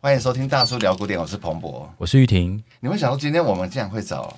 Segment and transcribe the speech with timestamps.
[0.00, 2.62] 欢迎收听大叔聊古典，我是彭博，我是玉婷。
[2.78, 4.32] 你会想说今天我们竟然会找？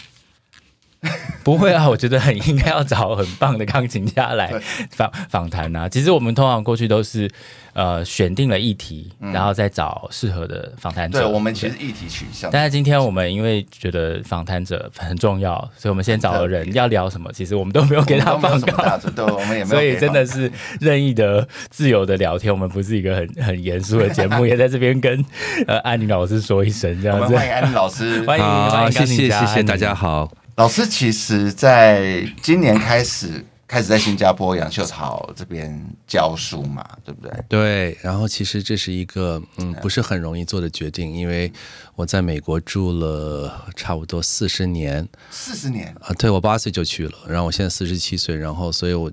[1.43, 4.53] 不会啊，我觉得很应该要找很棒的钢琴家来
[4.91, 5.89] 访访谈啊。
[5.89, 7.31] 其实我们通常过去都是
[7.73, 11.21] 呃选定了议题，嗯、然后再找适合的访谈者。
[11.21, 12.51] 对，我们其实议题取向。
[12.53, 18.99] 但是今天我们因为觉得访谈者很重要，所以我们先找了人要聊什么，其实我们都没有给他放稿。
[19.17, 19.77] 对，我们也没有。
[19.77, 22.53] 所以真的是任意的、自由的聊天。
[22.53, 25.25] 我们不是一个很很严肃的节目， 也在这边跟
[25.67, 27.35] 呃安妮老师说一声这样子。
[27.35, 30.31] 欢迎安妮老师，欢迎，好，谢谢谢谢大家好。
[30.61, 37.33] 老师其实在今年开始开始在新加坡杨秀草这边教书嘛，对不对？
[37.49, 37.99] 对。
[38.03, 41.51] 然后其实这是一个嗯不是很容易做的决定，因为
[41.97, 45.09] 我在美国住了差不多四十年。
[45.31, 46.13] 四十年啊？
[46.19, 49.11] 对，我八岁就去了，然后我现在四十七岁，然后所以我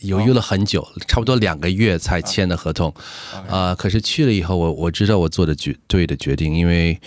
[0.00, 2.92] 犹豫了很久，哦、差不多两个月才签的合同。
[3.48, 7.00] 啊、可是去了以后，我我知道我做的决对的决定，因为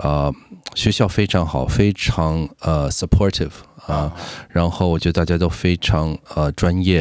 [0.00, 0.26] 啊。
[0.26, 0.34] 呃
[0.76, 3.50] 学校非常好，非常呃 supportive
[3.86, 4.12] 啊，
[4.50, 6.98] 然后我觉得大家都非常呃专业，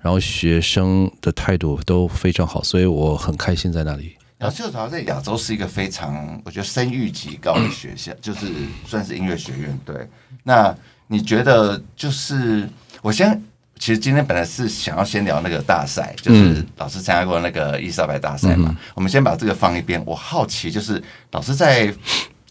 [0.00, 4.16] 然后学生的态度都非常好，所以我很开心在那里。
[4.38, 8.46] 杨秀草在亚洲是一个非常我觉得声誉极高的学校，就是
[8.86, 9.78] 算是音乐学院。
[9.84, 10.08] 对，
[10.44, 10.74] 那
[11.08, 12.66] 你觉得就是
[13.02, 13.42] 我先，
[13.78, 20.02] 其实今天本来是想要先聊那个大赛，就是老师参加过那个伊莎白大赛嘛，我们先把这个放一边。
[20.06, 21.92] 我好奇就是老师在。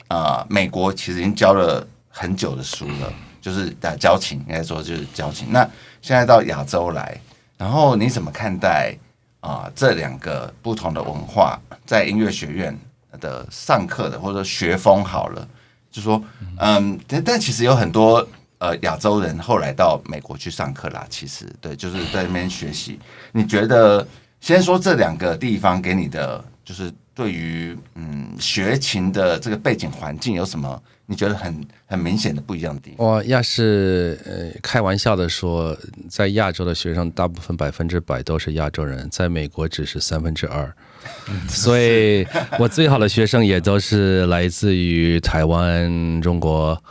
[0.09, 5.47] 啊、呃，美国其实已经教了很久的书了，就是啊，教琴应该说就是交情。
[5.51, 5.61] 那
[6.01, 7.15] 现在到亚洲来，
[7.57, 8.91] 然后你怎么看待
[9.39, 12.75] 啊、呃、这两个不同的文化在音乐学院
[13.21, 15.47] 的上课的或者说学风好了，
[15.91, 16.19] 就说
[16.57, 22.99] 嗯，但但其实有很多呃亚洲人后来到美国去上课啦，其实对，就是在那边学习。
[23.31, 24.07] 你觉得
[24.41, 26.91] 先说这两个地方给你的就是。
[27.19, 31.53] 对于嗯学琴的这个背景环境有什么你觉得很
[31.85, 33.05] 很明显的不一样的地方？
[33.05, 40.73] 我要是呃开玩笑的说，在亚洲的学生大部分百分之百都是亚洲人，在美国只是三分之二，
[41.49, 42.25] 所以
[42.57, 46.81] 我最好的学生也都是来自于台湾、中国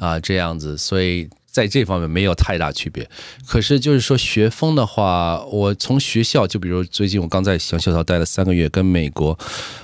[0.00, 1.28] 啊这样子，所以。
[1.54, 3.08] 在这方面没有太大区别，
[3.46, 9.38] 可是就是说学风的话，我从学校就比如最近我刚在小秀草待了三个月，跟美国，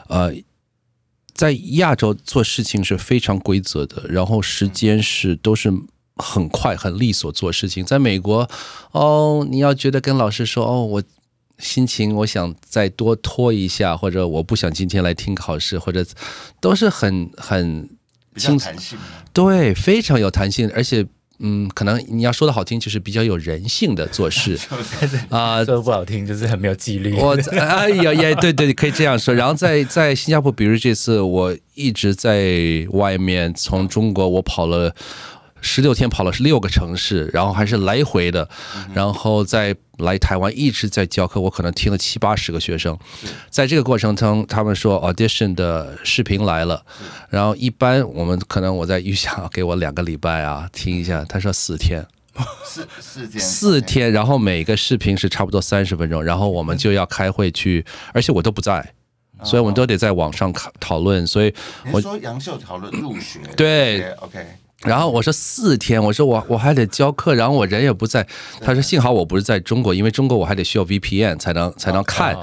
[0.08, 0.34] 呃，
[1.32, 5.72] 在亚洲做事情是非常规则的，然后时间是都是
[6.16, 7.84] 很快很利索做事情。
[7.84, 8.50] 在美国，
[8.90, 11.00] 哦，你要觉得跟老师说哦，我
[11.60, 16.04] 心情我想再多拖一下，或者我不想今天来听考试，或者
[16.60, 17.88] 都是很很
[18.34, 18.98] 比较弹性，
[19.32, 21.06] 对，非常有弹性，而且。
[21.40, 24.58] 嗯，可能你要说的好听，就是比较有人性的做事
[25.30, 27.14] 啊； 说的不好听，就是很没有纪律。
[27.14, 29.34] 我哎呀也，对对，可以这样说。
[29.34, 34.94] 然后在在新加坡，比如这次我一直在外面，从中国我跑了。
[35.60, 38.48] 十六天跑了六个城市，然后还是来回的，
[38.94, 42.98] 然后再来台湾一直在教课，我可能听了七八十个学生，
[43.50, 46.84] 在这个过程中，他们说 audition 的视频来了，
[47.28, 52.06] 然后一般我们可能我在预想给我两个礼拜啊听一下，他说四天，
[52.64, 53.40] 四四天。
[53.40, 57.84] 四天，然后每个视频是差不多三十分钟，然后我们就要开会去，
[58.14, 58.94] 而且我都不在，
[59.44, 61.52] 所以我们都得在网上讨讨论，所以
[61.92, 64.46] 我说杨秀讨论入学，对，OK。
[64.86, 68.26] 然后我说四天，我说我我还得教课，然后我人也不在。
[68.60, 72.34] 他说幸好我不是在中国，因为中国我还得需要 VPN 才能才能看。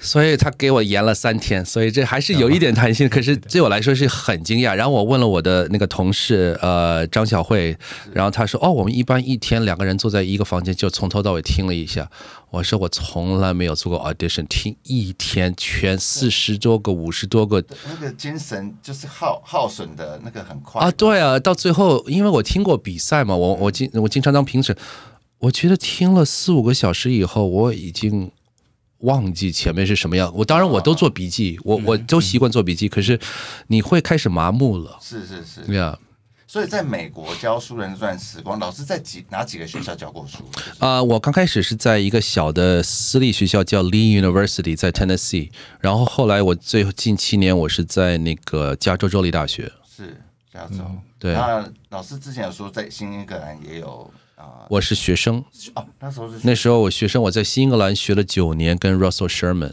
[0.00, 3.06] 所以他给我延了三天，所以这还是有一点弹性。
[3.06, 4.74] 可是对我来说是很惊讶。
[4.74, 7.76] 然后我问了我的那个同事，呃，张小慧，
[8.14, 12.10] 然后他说哦，我们一般一天两个人坐在一个房间，就从头到尾听了一下。
[12.50, 20.90] 我说我从来没有做过 audition，听一天全四十多个、五十多个，那个精神就是耗耗损的那个很快啊！
[20.90, 24.74] 对啊，到最后，因为我听过比赛嘛，我我经我经常当评审，
[25.38, 28.32] 我觉得听了四五个小时以后，我已经
[29.00, 30.32] 忘记前面是什么样。
[30.34, 33.18] 我当然我都做笔记，我我都习惯做笔记，可是
[33.66, 34.98] 你会开始麻木了。
[35.00, 35.98] 是是是，对啊。
[36.46, 40.38] 所以在美国教书人这段时光，老师在几哪几个学校教过书？
[40.80, 45.50] 啊、呃，我刚开始是在一个小的私立学校叫 Lee University，在 Tennessee。
[45.78, 49.70] 然后后来我最近七年我是在那个加州州立大学。
[49.88, 50.20] 是
[50.52, 51.34] 加州、嗯、对。
[51.34, 54.10] 那老师之前有说在新英格兰也有。
[54.68, 55.44] 我是学生。
[55.74, 59.72] 哦，那时候是那时候我学生，我在新英格兰学了九年，跟 Russell Sherman。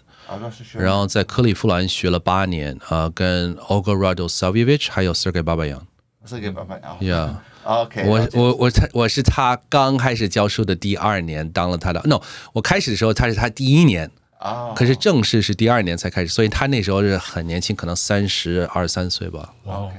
[0.74, 5.82] 然后在克利夫兰学了八年啊、呃，跟 Olga Radosavljevic 还有 Sergei Babayan。
[6.26, 12.20] 是给爸爸啊，Yeah，OK，我我我他我是他刚开始教书的第二年当了他的，No，
[12.52, 14.12] 我开始的时候他是他第一年
[14.42, 19.54] 哦，可是正式是第二年才开始，所以他那时候是很年轻，可能三十二三岁吧。
[19.64, 19.96] 哇，OK，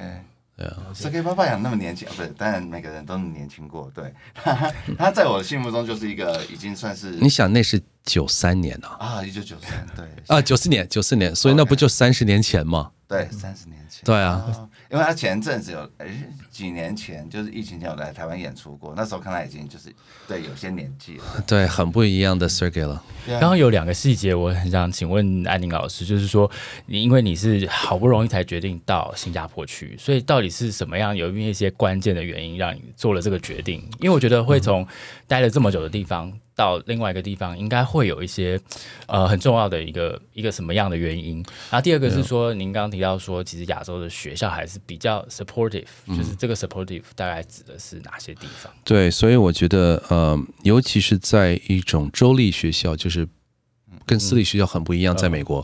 [0.58, 3.88] 对啊，CK 爸爸养那么年轻，不是，当然每个人都年轻过。
[3.94, 12.90] 对，他 他在我的心目中就是一个已经算是，你想那是九三年啊，啊，一九九三，对，啊，九四年，九四年，所以那不就三十年前吗？
[13.06, 14.02] 对，三十年前。
[14.04, 16.06] 对啊，因为他前阵子有，哎，
[16.50, 19.94] 几年前就是疫情前有来台湾演出过，那时候看他已经就是
[20.26, 23.02] 对有些年纪了， 对，很不一样的 Sergey 了。
[23.26, 26.50] 刚刚有两个细节，我很想请问安宁老师，就是说，
[26.86, 33.80] 你因为你是好不容易才决定到新加坡去，所以到底是什么样有没有一些关键的原因让你做了这个决定？
[34.00, 34.86] 因为我觉得会从
[35.26, 36.32] 待了这么久的地方。
[36.58, 38.60] 到另外一个地方，应该会有一些
[39.06, 41.36] 呃很重要的一个一个什么样的原因？
[41.70, 48.72] 然后第二个是说，您刚刚提到说，其实亚洲的学校还是比较 supportive，就是这个 supportive 大概指的是哪些地方？
[48.82, 53.28] 对，所以我觉得呃，尤其是在一种州立学校，就是
[54.04, 55.60] 跟私立学校很不一样，在美国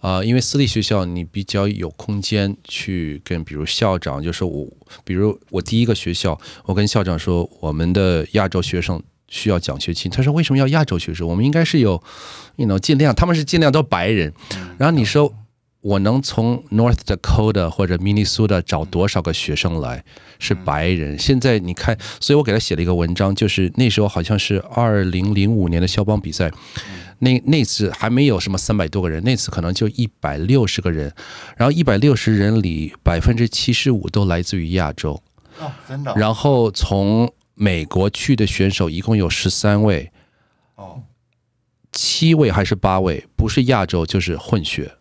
[0.00, 4.66] 啊、呃，因为私立学校你比较有空间去跟，比如校长，就是我，
[5.04, 9.02] 比如我第一个学校，我跟校长说，我们的亚洲学生。
[9.28, 11.28] 需要奖学金，他说为什么要亚洲学生？
[11.28, 12.02] 我们应该是有
[12.56, 14.32] ，you know，尽量他们是尽量都白人。
[14.78, 15.32] 然后你说
[15.80, 20.02] 我能从 North Dakota 或者 Minnesota 找多少个学生来
[20.38, 21.18] 是白人？
[21.18, 26.50] 现在你看，所以我给他写了一个文章，就是那时候好像是二零零五年的肖邦比赛，
[27.20, 31.12] 那那次还没有什么三百多个人，那次可能就一百六十个人，
[31.56, 35.22] 然后一百六十人里百分之七十五都来自于亚洲。
[35.60, 36.12] 哦，真的。
[36.16, 40.12] 然后从美国去的选手一共有十三位，
[40.76, 41.02] 哦，
[41.92, 44.92] 七位还是八位，不是亚洲就是混血，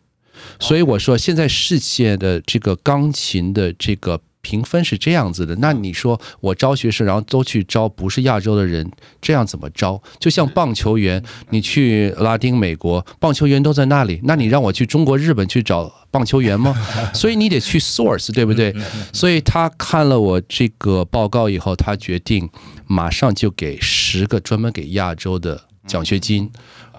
[0.60, 5.56] 所以我说现在世界的这个钢琴的这个评分是这样子的。
[5.58, 8.90] 那你说我招学生，然后都去招不是亚洲的人，
[9.22, 10.02] 这样怎么招？
[10.20, 15.94] 就像棒球员，你去拉丁美国，棒球员都在那里，那你让我去中国、日本去找？
[16.10, 16.74] 棒球员吗？
[17.14, 18.74] 所以你得去 source，对不对？
[19.12, 22.50] 所以他看了我这个报告以后，他决定
[22.88, 26.50] 马上就给十个专门给亚洲的奖学金，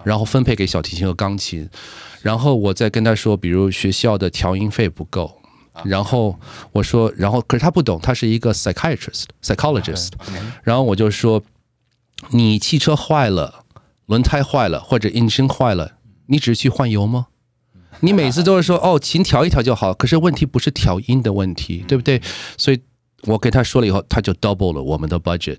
[0.05, 1.69] 然后分配给小提琴和钢琴。
[2.21, 5.38] 然后我再跟他说，比如学校的调音费不够，
[5.85, 6.39] 然后
[6.73, 10.11] 我说，然后可是他不懂，他是一个 psychiatrist、psychologist。
[10.63, 11.43] 然后我就说，
[12.31, 13.65] 你汽车坏了，
[14.07, 15.93] 轮胎坏了或者引擎坏了，
[16.27, 17.27] 你只去换油吗？
[18.01, 22.21] 你每次都是说哦，琴调一调就好，可是问题不是调音的问题，对不对？
[22.57, 22.81] 所以
[23.23, 25.59] 我给他说了以后，他就 double 了我们的 budget。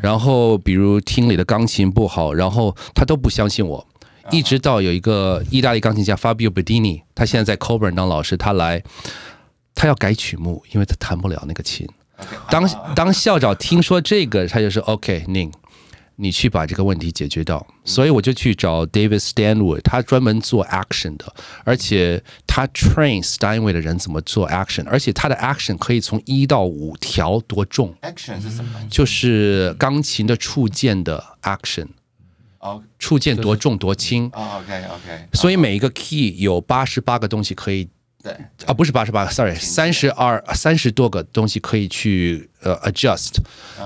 [0.00, 3.86] 然后比如厅里的钢琴不好，然后他都不相信我，
[4.30, 8.82] 一直到有一个意大利钢琴家 Fabio Bedini，他现在在 Coburn 当老师，他来，
[9.78, 11.88] 他要改曲目，因为他弹不了那个琴。
[12.50, 15.52] 当当校长听说这个，他就说 OK，宁。
[16.20, 21.32] 你去把这个问题解决掉，所以我就去找 David Stanwood，他专门做 action 的，
[21.62, 27.94] 而且他 train Steinway 的人怎么做 action，而且他的 action 可以从一到五调多重。
[28.02, 28.84] action 是什么？
[28.90, 31.86] 就是钢琴的触键的 action。
[32.58, 34.28] 哦，触键多重多轻。
[34.34, 35.28] 哦，OK OK。
[35.34, 37.88] 所以每一个 key 有八十八个东西可以。
[38.20, 38.32] 对，
[38.66, 43.34] 啊，不是八十八个，sorry，三十二三十多个东西可以去呃 adjust，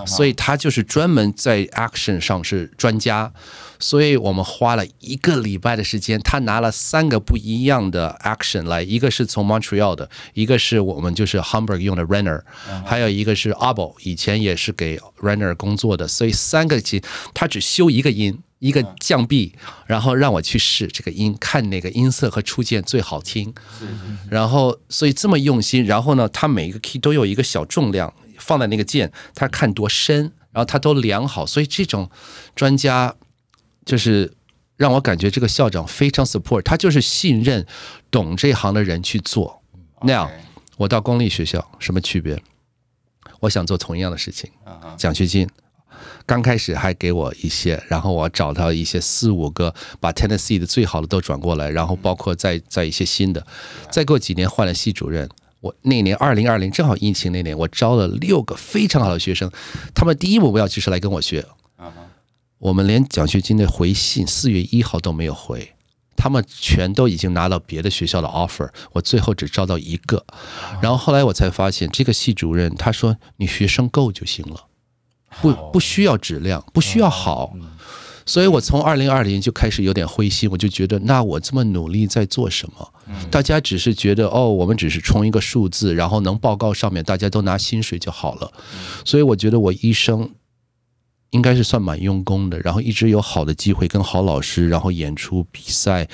[0.06, 3.30] 所以他就是专门在 action 上是专家，
[3.78, 12.40] 所以我们花了一个礼拜的时间，他拿了三个不一样的 action 来，一个是从 Montreal 的，一个是我们就是 Hamburg 用的 Renner，
[12.86, 17.02] 还有一个是 Abel，以前也是给 Renner 工作的，所以三个琴
[17.34, 18.42] 他只修一个音。
[18.62, 19.52] 一个降 B，
[19.86, 23.52] 然后让我去试这个音，看哪个音色和触键最好听。
[24.30, 25.84] 然后，所以这么用心。
[25.84, 31.44] 然后呢，他每一个 key 都有一个小重量放在那个键，他看多深，然后他都量好。
[31.44, 32.08] 所以这种
[32.54, 33.12] 专家
[33.84, 34.32] 就是
[34.76, 37.66] 让我感觉这个校长非常 support，他就是信任
[38.12, 39.60] 懂这行的人去做。
[40.02, 40.30] 那样，
[40.76, 42.40] 我到公立学校什么区别？
[43.40, 44.48] 我想做同样的事情，
[44.96, 45.48] 奖学金。
[46.26, 53.46] 刚开始还给我一些，然后我找到一些四五个，把 Tennessee 的最好的都转过来，然后包括再再一些新的，
[53.90, 55.28] 再过几年换了系主任。
[55.60, 59.50] 我那年二零二零正好疫情那年，我招了六个非常好的学生，
[59.94, 61.46] 他们第一目标就是来跟我学。
[62.58, 65.72] 我们连奖学金的回信四月一号都没有回，
[66.16, 70.24] 他们全都已经拿到别的学校的 offer，我最后只招到一个。
[70.80, 74.66] 然后后来我才发现，这个系主任他说，你学生够就行了。
[75.40, 77.52] 不不需要质量，不需要好，
[78.26, 82.92] 所以我从二零二零就开始有点灰心，我就觉得那我这么努力在做什么？
[83.30, 88.52] 大家只是觉得哦，我们只是冲一个数字，然后能报告上面大家都拿薪水就好了，
[89.04, 90.30] 所以我觉得我一生
[91.30, 96.08] 应该是算蛮用功的，然后一直有好的机会跟好老师，然后演出比赛，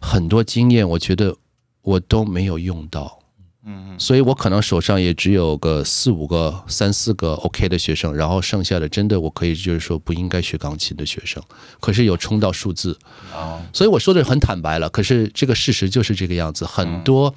[0.00, 1.36] 很多经验，我觉得
[1.82, 3.19] 我都没有用到。
[3.66, 11.42] 嗯，所以我可能手上也只有个四五个、三四个 OK 的学生，然后剩下的真的我可以就是说不应该学钢琴的学生，
[11.78, 12.98] 可是有冲到数字，
[13.34, 14.88] 哦，所以我说的很坦白了。
[14.88, 17.34] 可是这个事实就是这个样子，很多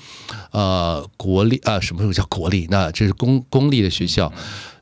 [0.52, 2.68] 呃国立啊，什么时候叫国立？
[2.70, 4.32] 那这是公公立的学校，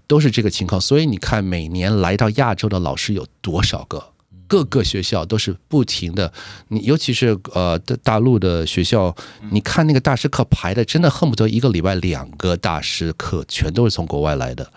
[0.06, 0.80] 都是这个情况。
[0.80, 4.11] 所以你看，每年来到亚洲的老师有多少个？
[4.52, 6.34] 各个学校都是不停的，
[6.68, 9.16] 你尤其是呃大大陆的学校，
[9.50, 14.70] 你看那个大师课排的，真的恨不得一个礼拜两个大师课，全都是从国外来的，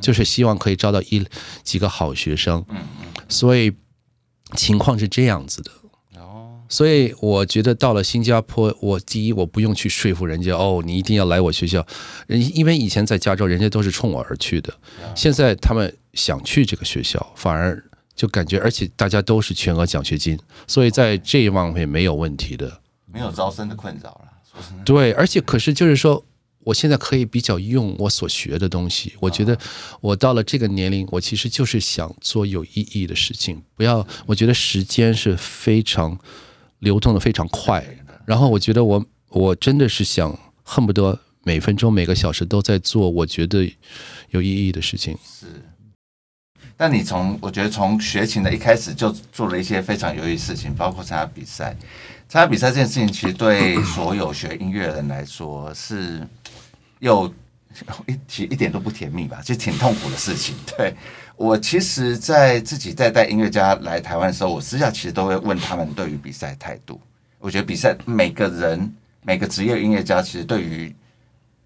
[0.00, 1.26] 就是希望可以招到一
[1.64, 2.64] 几个好学生。
[3.28, 3.72] 所以
[4.54, 5.72] 情况是这样子的。
[6.68, 11.84] 所以我觉得到了新加坡，我第一我不用去说服人家哦，你一定要来我学校，
[12.28, 14.72] 人因为以前在加州，人家都是冲我而去的，
[15.16, 17.82] 现在他们想去这个学校，反而。
[18.16, 22.80] 就感觉，而且大家都是全额奖学金，所以在这一方面没有问题的，
[23.12, 24.32] 没有招生的困扰了。
[24.86, 26.24] 对，而且可是就是说，
[26.60, 29.12] 我现在可以比较用我所学的东西。
[29.20, 29.56] 我觉得
[30.00, 33.62] 我到了这个年龄，我其实就是想做有意义的事情。
[33.76, 36.18] 不要，我觉得时间是非常
[36.78, 37.86] 流动的，非常快。
[38.24, 43.70] 然后我觉得我我真的是想恨不得每分钟每个小时都在做我觉得
[44.30, 45.14] 有意义的事情。
[45.22, 45.46] 是。
[46.76, 51.74] 但你从我觉得从学琴的一开始就做了一些非常有意义的事情，包括参加比赛。
[52.28, 56.26] 参加比赛这件事情，其实对所有学音乐的人来说是
[56.98, 57.32] 又
[58.06, 60.54] 一其实一点都不甜蜜吧，其实挺痛苦的事情。
[60.76, 60.94] 对，
[61.36, 67.00] 我其实，在自己在带音乐家来台湾的时候，我私下其实都会问他们对于比赛态度。
[67.38, 68.92] 我觉得比赛每个人
[69.22, 70.94] 每个职业音乐家，其实对于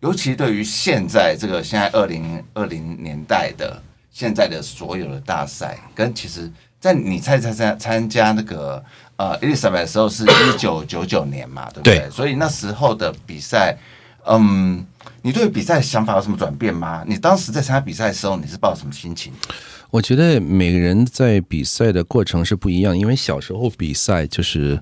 [0.01, 3.83] 尤其对于现在这个现在二零二零年代的。
[4.11, 6.51] 现在的所有的大赛，跟其实，
[6.81, 8.83] 在你参参参参加那个
[9.17, 11.99] 呃 Elizabeth 的时候，是一九九九年嘛，对不对？
[12.01, 12.11] 对。
[12.11, 13.77] 所以那时候的比赛，
[14.27, 14.85] 嗯，
[15.23, 17.05] 你对比赛想法有什么转变吗？
[17.07, 19.33] 你当时在参加比赛的时候，你是抱什么心情？
[19.91, 24.81] 我觉得每个人在比赛的过程是不一样，因为小时候比赛就是。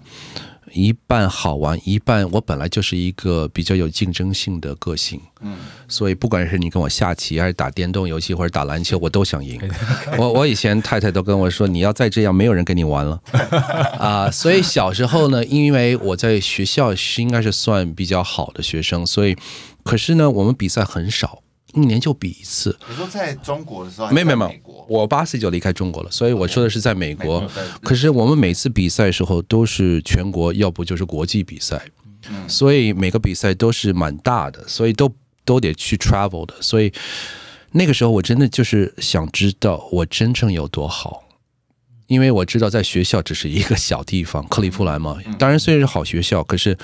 [0.72, 5.56] 一半好玩，一半我本来就是一个比较有竞争性的个性，嗯，
[5.88, 9.60] 所以不管是你跟我下棋，还是打电动游戏，或者打篮球，我都想赢。
[10.18, 13.20] 我我以前太太都跟我说，你要再这样，没有人跟你玩了
[13.98, 14.30] 啊。
[14.30, 19.36] 所以小时候呢，因为我在学校是应该是算比较好的学生，所以
[19.82, 21.42] 可是呢，我们比赛很少。
[21.74, 22.76] 一年就比一次。
[22.88, 24.52] 你说在中国的时候，没有没有，
[24.88, 27.46] 我八岁就离开中国了，所以我说的是在美国。
[27.82, 31.80] 可是我们每次比赛的时候都是全国，要不就是国际比赛，
[32.46, 35.12] 所以每个比赛都是蛮大的，所以都
[35.44, 36.54] 都得去 travel 的。
[36.60, 36.92] 所以
[37.72, 41.24] 那个时候我真的就是想知道我真正有多好，
[42.06, 46.76] 因为我知道在学校只是一个小地方，克利夫兰嘛，当然虽然是好学校，可是。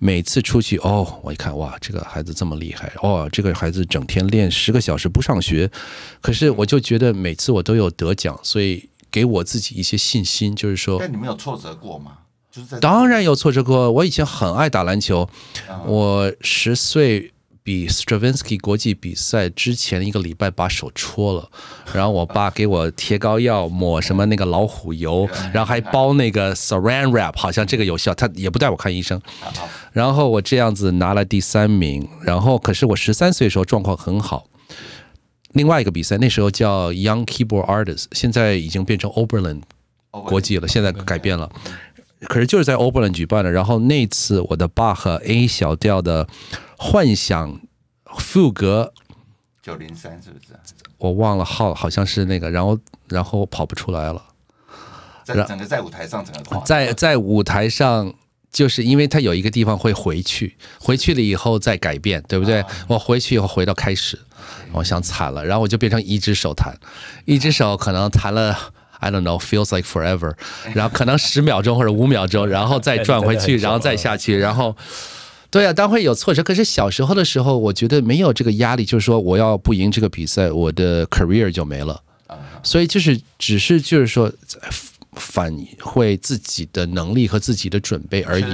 [0.00, 5.70] 每次出去哦，我一看哇，这个孩子这么厉害哦，这个孩子整天练十个小时不上学，
[6.20, 10.98] 可是我就觉得每次我都有得奖，所以给我自己一些信心，就是说。
[10.98, 12.12] 但你们有挫折过吗？
[12.50, 13.92] 就是在当然有挫折过。
[13.92, 15.28] 我以前很爱打篮球，
[15.86, 17.32] 我十岁。
[17.70, 21.48] 比 Stravinsky 国际比赛之前一个礼拜把手戳了，
[21.94, 29.22] 然后我爸给我贴膏药，抹什么那个老虎油， 然后还包那个 Saran Wrap，好像这个有效，他也不带我看医生。
[29.92, 34.48] 然后我这样子拿了第三名，然后可是我十三岁的时候状况很好。
[35.52, 39.60] 另外一个比赛那时候叫 Young Keyboard Artist，现在已经变成 Oberlin
[40.10, 41.48] 国际了，现在改变了。
[42.28, 46.28] 可是就是在 Oberlin 举办的，然后那次我的巴赫 A 小调的
[46.76, 47.60] 幻想
[48.18, 48.92] 赋格
[49.62, 50.48] 九零三是不是？
[50.98, 54.22] 我忘了号，好像是那个，然后然后跑不出来了。
[55.24, 58.12] 在整个在舞台上，整个在在舞台上，
[58.52, 62.62] 就是因为他有一个地方会回去，回去了以后再改变，对不对？
[62.86, 64.18] 我回去以后回到开始，
[64.72, 66.78] 我想惨了，然后我就变成一只手弹，
[67.24, 68.74] 一只手可能弹了。
[69.00, 70.34] I don't know, feels like forever。
[70.74, 74.76] 然后可能十秒钟或者五秒钟，然后再转回去， 然后再下去，然后，
[75.50, 76.42] 对啊，当会有挫折。
[76.42, 82.00] 可是小时候的时候，我觉得没有这个压力，就是说我要不赢这个比赛，我的 career 就没了。
[82.62, 84.30] 所以就是只是就是说
[85.14, 88.44] 反馈自己的能力和自己的准备而已。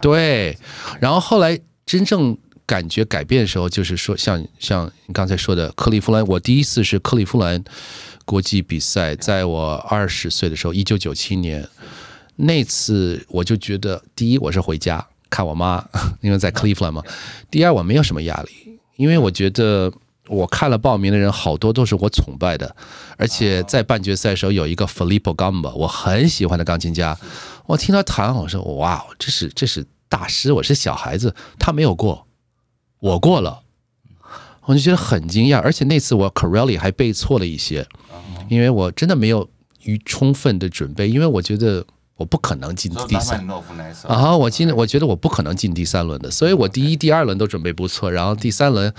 [0.00, 0.56] 对。
[1.00, 2.36] 然后后来真正
[2.66, 7.64] 感觉改变的时候，就是说像像你刚才说的克利夫兰，我第一次是克利夫兰。
[8.24, 11.68] 国际比赛，在我二十岁的时候，一九九七年。
[12.36, 15.84] 那次，我就觉得，第一，我是回家看我妈，
[16.22, 17.02] 因为在 Cleveland 嘛；
[17.50, 19.92] 第二，我没有什么压力，因为我觉得
[20.28, 22.74] 我看了报名的人，好多都是我崇拜的，
[23.18, 27.16] 而且在半决赛的时候有一个 Filippo Gamba，我很喜欢的钢琴家。
[27.66, 32.26] 我听他弹，我说哇，这是这是大师，我是小孩子，他没有过，
[32.98, 33.62] 我过了，
[34.64, 35.58] 我就觉得很惊讶。
[35.60, 37.86] 而且那次我 Corelli 还背错了一些，
[38.48, 39.48] 因为我真的没有
[39.84, 41.84] 于充分的准备，因为我觉得
[42.16, 43.48] 我不可能进第三
[44.06, 48.92] 啊，我进我觉得我不可能进第三轮的，所以我第一、第二轮都准备不错，然后第三轮。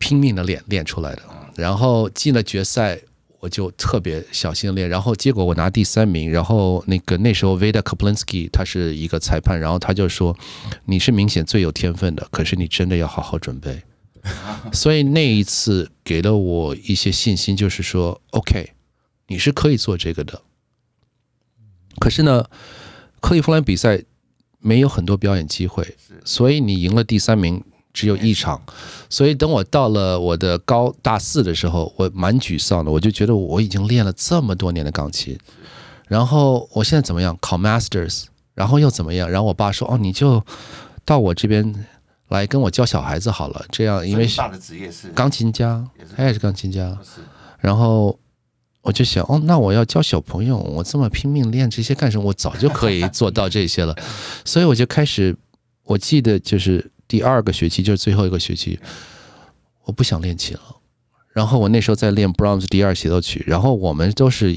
[0.00, 1.22] 拼命的练练出来的，
[1.56, 2.96] 然后进了决赛，
[3.40, 10.36] 我就特别小心练，然后结果我拿第三名，然后那个那时候 Veda Kaplinsky 他是一个裁判，然后他就说
[10.84, 13.82] 你是明显最有天分的，可是你真的要好好准备，
[14.72, 18.72] 所以那一次给了我一些信心，就是说 OK，
[19.26, 20.42] 你是可以做这个的，
[21.98, 22.44] 可是呢，
[23.20, 24.02] 克利夫兰比赛
[24.60, 27.62] 没有很多表演机会，所以你赢了第三名。
[27.94, 28.62] 只有一场，
[29.10, 32.92] 所以等我到了我的高大四的时候，我蛮沮丧的。
[32.92, 35.36] 我就觉得我已经练了这么多年的钢琴，
[36.06, 37.36] 然后我现在怎么样？
[37.40, 39.28] 考 Masters，然后又怎么样？
[39.28, 40.44] 然后我爸说：“哦，你就
[41.04, 41.86] 到我这边
[42.28, 45.84] 来跟我教小孩子好了。”这样，因为爸的职业是钢琴家，
[46.16, 46.96] 他也是钢琴家。
[47.58, 48.18] 然后
[48.82, 52.24] 我就想：“哦，那我要教小朋友，我这么拼命练这些干什么？
[52.24, 53.94] 我早就可以做到这些了。
[54.44, 55.36] ”所以我就开始，
[55.84, 56.90] 我记得就是。
[57.08, 58.78] 第二个学期就是最后一个学期，
[59.84, 60.76] 我不想练琴了。
[61.32, 64.54] 然后我那时候在练 Brahms 第二协奏曲，然后我们都是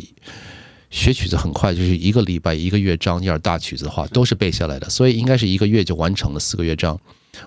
[0.90, 7.00] 学曲子很快，就是一个礼拜一个乐章，要是大曲子的话都是背下来的，所以应该是一个月就完成了四个乐章。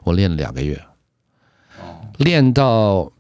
[0.03, 0.83] 我练了两个月，
[2.19, 3.11] 练到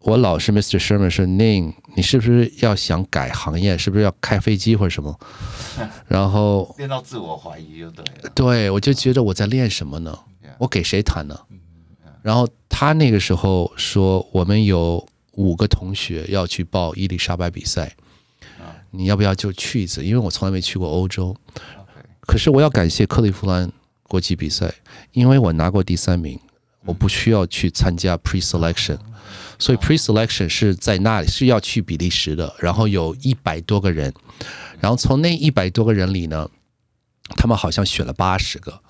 [0.00, 0.78] 我老师 Mr.
[0.78, 3.78] Sherman 说：“Ning，你是不是要想改行业？
[3.78, 5.18] 是不是要开飞机或者什么？”
[6.06, 8.30] 然后 练到自我怀疑就对了。
[8.34, 10.18] 对，我就觉得我在练什么呢？
[10.58, 11.38] 我给谁弹呢？
[12.22, 17.94] 然后他那个时候说，我们有五个同学要去报伊丽莎白比赛，
[18.90, 20.04] 你要不要就去一次？
[20.04, 21.34] 因为我从来没去过欧洲。
[22.26, 23.70] 可是我要感谢克利夫兰
[24.04, 24.72] 国际比赛，
[25.12, 26.38] 因为我拿过第三名，
[26.84, 28.98] 我不需要去参加 pre-selection，
[29.58, 34.12] 所以 pre-selection 是在那里是要去比利时的，然后有一百多个人，
[34.80, 36.48] 然后从那一百多个人里呢，
[37.36, 38.80] 他们好像选了八十个。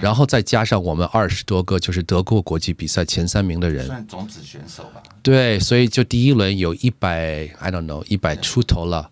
[0.00, 5.02] 然后再加上我们二十多个，就是得过国际比赛前三名的人，算种子选手吧。
[5.20, 9.10] 对，所以就第一轮有一百，I don't know，一百出头了。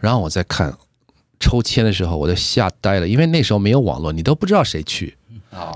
[0.00, 0.76] 然后我再看
[1.42, 5.16] 抽签的时候，我都吓呆了，因为那时候没有网络，你都不知道谁去，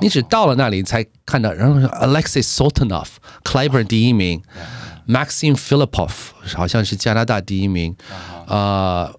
[0.01, 1.53] 你只到了那里才看到。
[1.53, 3.87] 然后 Alexis s o t a n o f c l y b u r n
[3.87, 4.41] 第一名
[5.09, 6.13] ，Maxim Filipov
[6.55, 7.97] 好像是加拿大第一名，
[8.47, 9.13] 啊。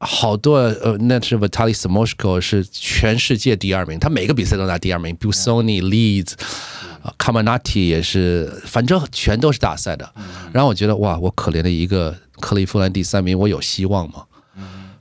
[0.00, 5.16] 好多呃，那是 Vitali s m o s h k o 是全世界第二名，他每个比赛都拿第二名。
[5.16, 6.32] Busoni、Leeds、
[7.16, 10.12] Caminati 也是，反正全都是大赛的。
[10.52, 14.24] 然后我觉得哇，我可怜的一个克利夫兰第三名，我有希望吗？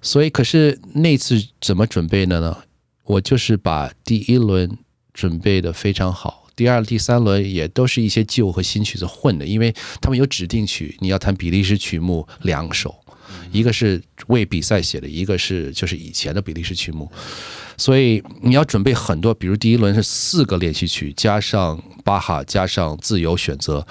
[0.03, 2.55] 所以，可是那次怎么准备的呢？
[3.05, 4.77] 我就是把第一轮
[5.13, 12.93] 准备的非常好，第二、第三轮也都是一些旧和新曲子混的，因为他们有指定曲，你要弹比利时曲目两首。
[13.51, 17.11] 一个是为比赛写的，一个是就是以前的比利时曲目，
[17.77, 19.33] 所以你要准备很多。
[19.33, 23.85] 比如第一轮是四个练习曲，加上巴哈，加上自由选择，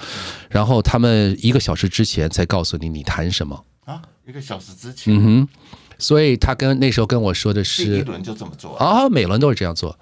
[0.49, 4.01] 然后他们一个小时之前才告诉你你弹什么啊？
[4.27, 5.47] 一个小时之前，嗯哼。
[6.03, 9.07] 所以他跟那时候跟我说的是，第一轮就这么做啊？
[9.07, 9.97] 每轮都是这样做。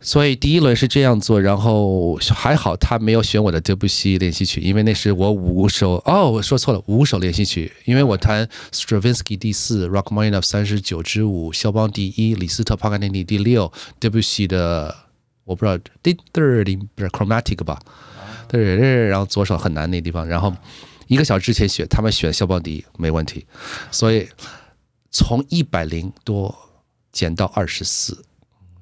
[0.00, 14.94] 所以第一轮是这样做，然后还好他没有选我的德布西练习曲，因为那是我五首哦，我说错了，五首练习曲，因为我弹 Stravinsky 第四，Rachmaninoff 三十九之五，肖邦第一，李斯特帕格尼尼第六，德布西的
[15.44, 17.78] 我不知道第 third 不是 Chromatic 吧？
[18.48, 20.52] 对，然后左手很难那地方，然后
[21.06, 23.44] 一个小时之前选，他们选肖邦第一没问题，
[23.90, 24.28] 所以
[25.18, 26.54] 从一百零多
[27.10, 28.22] 减到二十四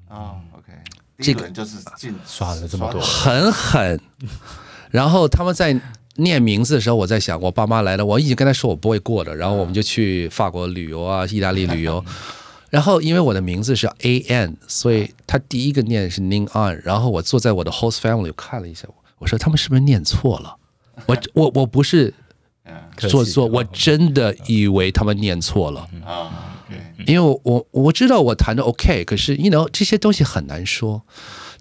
[0.09, 0.73] 啊，OK，。
[1.19, 3.97] 这个就是进刷了这么多，很狠。
[4.91, 5.79] 然后他们在
[6.17, 9.33] 念名字的时候，我在想，我爸妈来了，我已经跟他说我不会过的。
[9.33, 12.03] 然后我们就去法国旅游啊，意大利旅游。
[12.69, 16.81] 然后因为我的名字是 A N，所以他第一个念是 Ning An。
[16.83, 18.85] 然后我坐在我的 host family 看了一下，
[19.19, 20.57] 我说他们是不是念错了？
[21.05, 22.13] 我我我不是
[22.97, 26.53] 做做，我真的以为他们念错了啊。
[27.05, 31.01] 因为我我我知道我弹的 OK，可是 you know 这些东西很难说。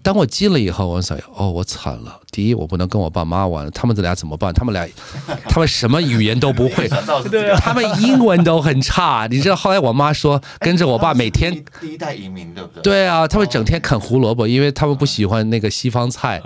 [0.03, 2.21] 当我记了以后，我想，哦，我惨了。
[2.31, 4.53] 第一，我不能跟我爸妈玩，他们这俩怎么办？
[4.53, 4.87] 他们俩，
[5.49, 6.87] 他们什么语言都不会，
[7.57, 9.27] 他们英文都很差。
[9.31, 12.83] 你知道，后来我妈说，跟着我爸每天第一代移民，对不对？
[12.83, 16.43] 对啊，他们整天啃胡萝卜，因为他们不喜欢那个西方菜，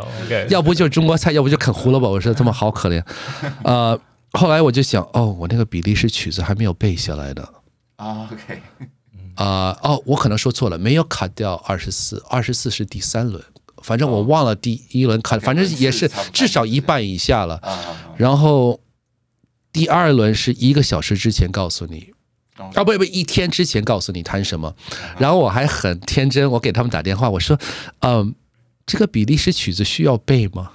[0.49, 2.09] 要不就中国菜，要不就啃胡萝卜。
[2.09, 3.03] 我说他们好可怜。
[3.65, 3.99] 呃，
[4.33, 7.49] 后来我就想，哦，我那个比利时曲子还没有背下来呢。
[7.97, 8.63] 啊，OK。
[9.35, 13.43] 啊、呃、哦，我可能说错了，没有卡掉二十四，二十四是第三轮，
[13.83, 17.63] 反正我忘了第一轮卡，反正也是至少一半以下了。
[18.17, 18.81] 然后
[19.73, 22.13] 第二轮是一个小时之前告诉你，
[22.75, 24.75] 啊不不，一天之前告诉你弹什么。
[25.19, 27.57] 然后我还很天真，我给他们打电话，我说，
[28.01, 28.33] 嗯、呃，
[28.85, 30.73] 这个比利时曲子需要背吗？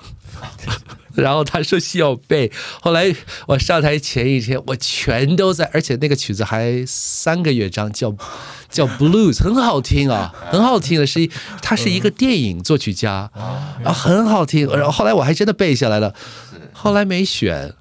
[1.13, 3.13] 然后他说需要背，后来
[3.47, 8.15] 我上台前一天，我全都在，而且那个曲子还三个乐章，叫
[8.69, 11.29] 叫 Blues，很好听啊，很好听的，是
[11.61, 13.29] 他是一个电影作曲家，
[13.83, 16.13] 然后很好听，然后后来我还真的背下来了，
[16.73, 17.73] 后来没选，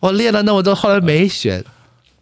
[0.00, 1.64] 我练了那么多，后来没选，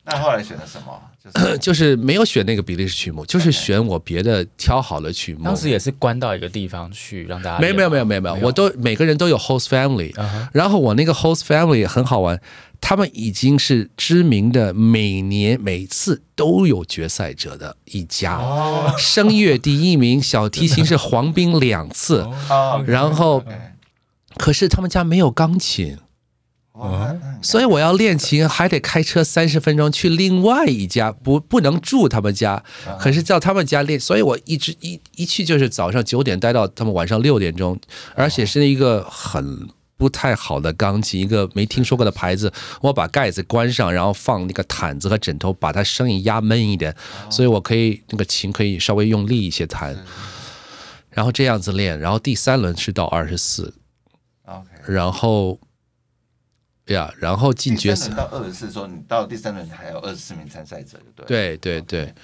[0.04, 1.00] 那后来选了什么？
[1.58, 5.44] 就是没有选那个比利时曲目，就是选我别的挑好的曲目。
[5.44, 7.58] 当时也是关到一个地方去让大家。
[7.58, 10.14] 没有没有没有没有没有，我都每个人都有 host family，
[10.52, 12.38] 然后我那个 host family 也很好玩，
[12.78, 18.38] 他们已经是知名的，每年每次都有决赛者的一家。
[18.98, 22.26] 声乐第一名，小提琴是黄斌两次，
[22.86, 23.42] 然后
[24.36, 25.96] 可是他们家没有钢琴。
[27.44, 32.64] 哦，所以我要练琴，还得开车三十分钟去另外一家，不不能住他们家，
[32.98, 37.78] 可是叫他们家练，所以我一直一一去就是早上九点待到他们晚上六点钟，
[38.14, 46.94] 而且是一个很不太好的钢琴，一个没听说过的牌子，我把盖子关上，然后放那个毯子和枕头，把它声音压闷一点，
[47.30, 49.96] 所以我可以那个琴可以稍微用力一些弹，
[51.10, 53.74] 然后这样子练，然后第三轮是到二十四，
[54.86, 55.58] 然后。
[56.86, 58.12] 呀，yeah, 然后进决赛。
[58.14, 61.80] 到二十四，说你到第三轮还有二十四名参赛者，对对？
[61.80, 62.14] 对对，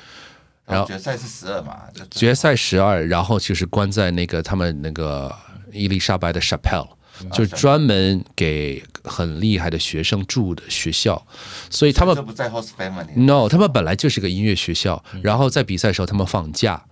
[0.67, 1.77] 然后决赛是十二嘛，
[2.11, 5.35] 决赛十二，然后就是关在那个他们那个
[5.73, 6.89] 伊丽莎白的 Chapelle，
[7.33, 11.27] 就是专门给很厉害的学生住的学校，
[11.71, 13.15] 所以他们不在 host family。
[13.17, 16.85] No，他们本来就是个音乐学校，然后在比赛的时候他们放假。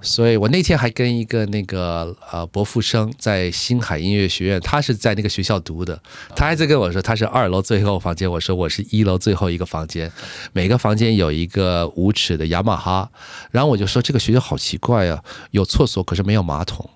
[0.00, 6.00] 所以我那天还跟一个那个呃博富生在星海音乐学院，他是在那个学校读的，
[6.36, 10.10] 他还在跟我说他是二楼最后房间，我说我是一楼最后一个房间，
[10.52, 13.10] 每个房间有一个五尺的雅马哈，
[13.50, 16.88] 然后我就说这个学校好奇怪啊，有厕所可是没有马桶，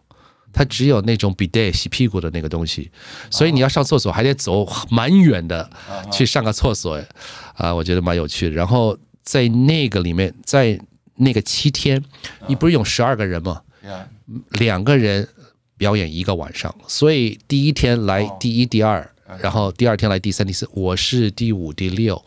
[0.52, 2.90] 它只有那种 bidet 洗屁股的那个东西，
[3.30, 5.68] 所以你要上厕所还得走蛮远的
[6.12, 7.02] 去上个厕所，
[7.54, 8.54] 啊，我觉得蛮有趣的。
[8.54, 10.80] 然后在那个里面在。
[11.20, 12.02] 那个七天，
[12.48, 13.62] 你不是有十二个人吗？
[14.50, 15.28] 两个人
[15.76, 19.08] 表演一个晚上，所以第一天来第一、第二，
[19.40, 22.22] 然后第二天来第三、第四，我是第五、第六。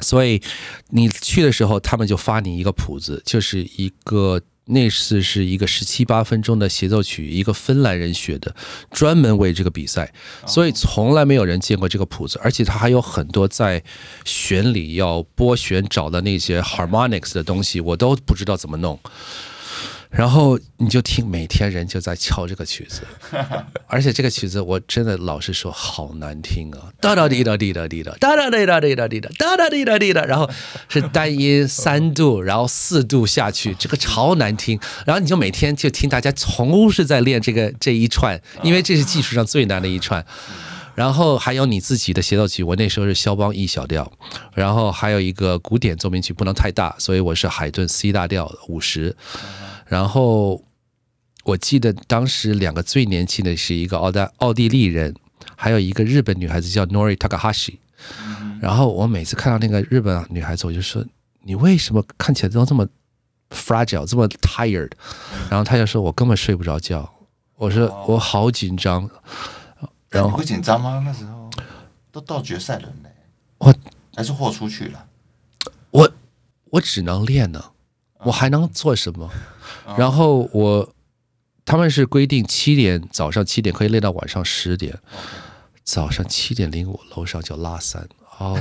[0.00, 0.42] 所以
[0.88, 4.40] 你去的时候，他们就发你一个谱子，就是一个。
[4.66, 8.54] 那次是一个十七八分钟的协奏曲，一个芬兰人学的，
[8.90, 10.12] 专门为这个比赛，
[10.46, 13.82] 所以从来没有人见过这个谱子，而且它还有很多在
[14.24, 18.98] 弦里要拨弦找的那些 harmonics 的东西，我都不知道怎么弄。
[20.12, 23.00] 然后你就听，每天人就在敲这个曲子，
[23.88, 30.48] 而且这个曲子我真的老实说好难听啊，哒哒滴哒滴哒滴哒，哒哒滴哒滴哒滴哒，哒哒滴哒滴哒，然后
[30.88, 34.78] 是单音三度，然后四度下去，这个超难听。
[35.06, 40.24] 然后你就每天就听大家从是在练这个这一串，因为这是技术上最难的一串。
[40.94, 44.12] 然后还有你自己的协奏曲，我那时候是肖邦 E 小调，
[44.54, 49.16] 然后还有一个古典奏鸣曲不能太大，所以我是海顿 C 大调五十。
[49.92, 50.64] 然后
[51.44, 55.14] 我记得当时两个最年轻的是一个奥大奥地利人，
[55.54, 57.76] 还有一个日本女孩子叫 Nori Takahashi。
[58.58, 61.04] 然后我每次看到那个日本女孩子，我就说
[61.44, 62.88] ：“你为什么看起来都这么
[63.50, 64.92] fragile，这么 tired？”
[65.50, 67.12] 然后她就说：“我根本睡不着觉。”
[67.56, 69.10] 我说：“我好紧张。”
[70.08, 71.02] 然后你不紧张吗？
[71.04, 71.50] 那时候
[72.10, 73.10] 都到决赛了呢，
[73.58, 73.74] 我
[74.16, 75.06] 还是豁出去了。
[75.90, 76.10] 我
[76.70, 77.72] 我只能练呢，
[78.20, 79.30] 我还能做什么？
[79.96, 80.88] 然后我，
[81.64, 84.98] 他们是规定七点早上七点可以累到晚上十点，
[85.84, 88.06] 早上七点零五楼上就拉三。
[88.38, 88.58] 哦，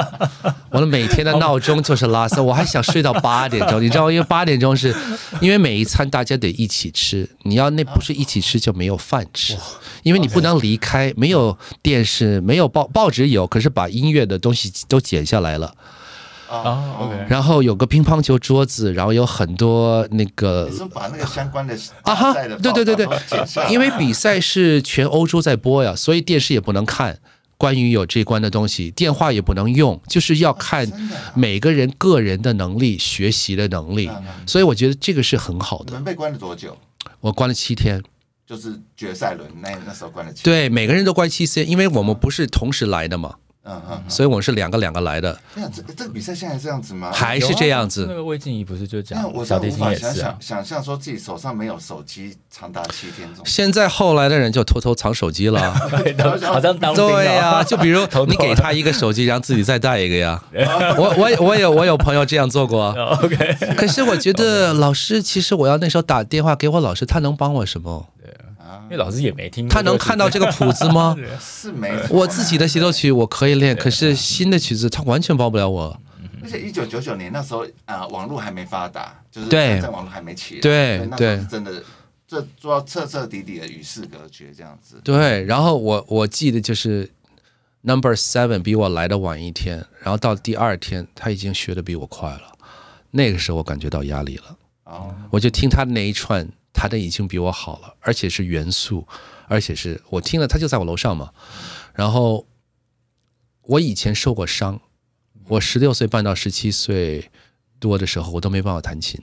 [0.72, 4.92] 我的每天的闹钟就是拉三，我还想睡到八点钟，你知道，因为八点钟是
[5.40, 9.56] 因为每一餐大家得一起吃，你要那不是一起吃就没有饭吃，
[10.02, 15.72] 因为你不能离开，没有电视，没有报报纸有，可是把音乐的东西都剪下来了。
[16.52, 23.08] 哦，OK，然后有个乒乓球桌子，然后有很多那个你是把那个相关的 啊哈，对对对对，
[23.70, 27.18] 因为比赛是全欧洲在播呀，所以电视也不能看。
[27.58, 30.84] 关于有这关的东西，电话也不能用，就是要看
[31.36, 34.10] 每个人个人的能力、学习的能力。
[34.44, 35.84] 所以我觉得这个是很好的。
[35.86, 36.76] 你们被关了多久？
[37.20, 38.02] 我关了七天，
[38.44, 40.52] 就是决赛轮那那时候关了七天。
[40.52, 43.36] 对，每个人都关七天，因为我们不是同时来的嘛。
[43.64, 45.38] 嗯嗯，所以我们是两个两个来的。
[45.54, 47.12] 这样子，这个比赛现在这样子吗？
[47.12, 48.06] 还是这样子？
[48.08, 49.22] 那个魏静怡不是就讲？
[49.32, 53.28] 我无法想想想象说自己手上没有手机长达七天。
[53.44, 55.72] 现在后来的人就偷偷藏手机了，
[56.42, 56.92] 好像当。
[56.94, 60.42] 对呀，就比如 你给他一个手机，然后自己再带一个呀。
[60.98, 62.90] 我我我有我有朋友这样做过。
[63.22, 63.36] OK。
[63.76, 68.08] 可是我觉得老师，其实我要那时候打电话给我老师，他能帮我什么？
[68.84, 71.16] 因为老师也没听，他能看到这个谱子吗？
[71.40, 71.90] 是没。
[72.10, 76.00] 我自己的协奏曲我可以练，可是新的曲子他完全帮不了我。
[76.42, 81.82] 而且一九九九年那时候啊，网络还没发达，就是在网络还没起来，对对，真的
[82.26, 85.00] 这做到彻彻底底的与世隔绝这样子。
[85.04, 87.08] 对，然后我我记得就是
[87.82, 92.42] Number Seven 比我来的晚一天，然后到第二天他已经学的比我快了，
[93.12, 94.56] 那个时候我感觉到压力了。
[94.84, 96.48] 哦，我就听他那一串。
[96.72, 99.06] 他的已经比我好了，而且是元素，
[99.46, 101.30] 而且是我听了，他就在我楼上嘛。
[101.94, 102.46] 然后
[103.62, 104.80] 我以前受过伤，
[105.48, 107.30] 我十六岁半到十七岁
[107.78, 109.20] 多的时候，我都没办法弹琴。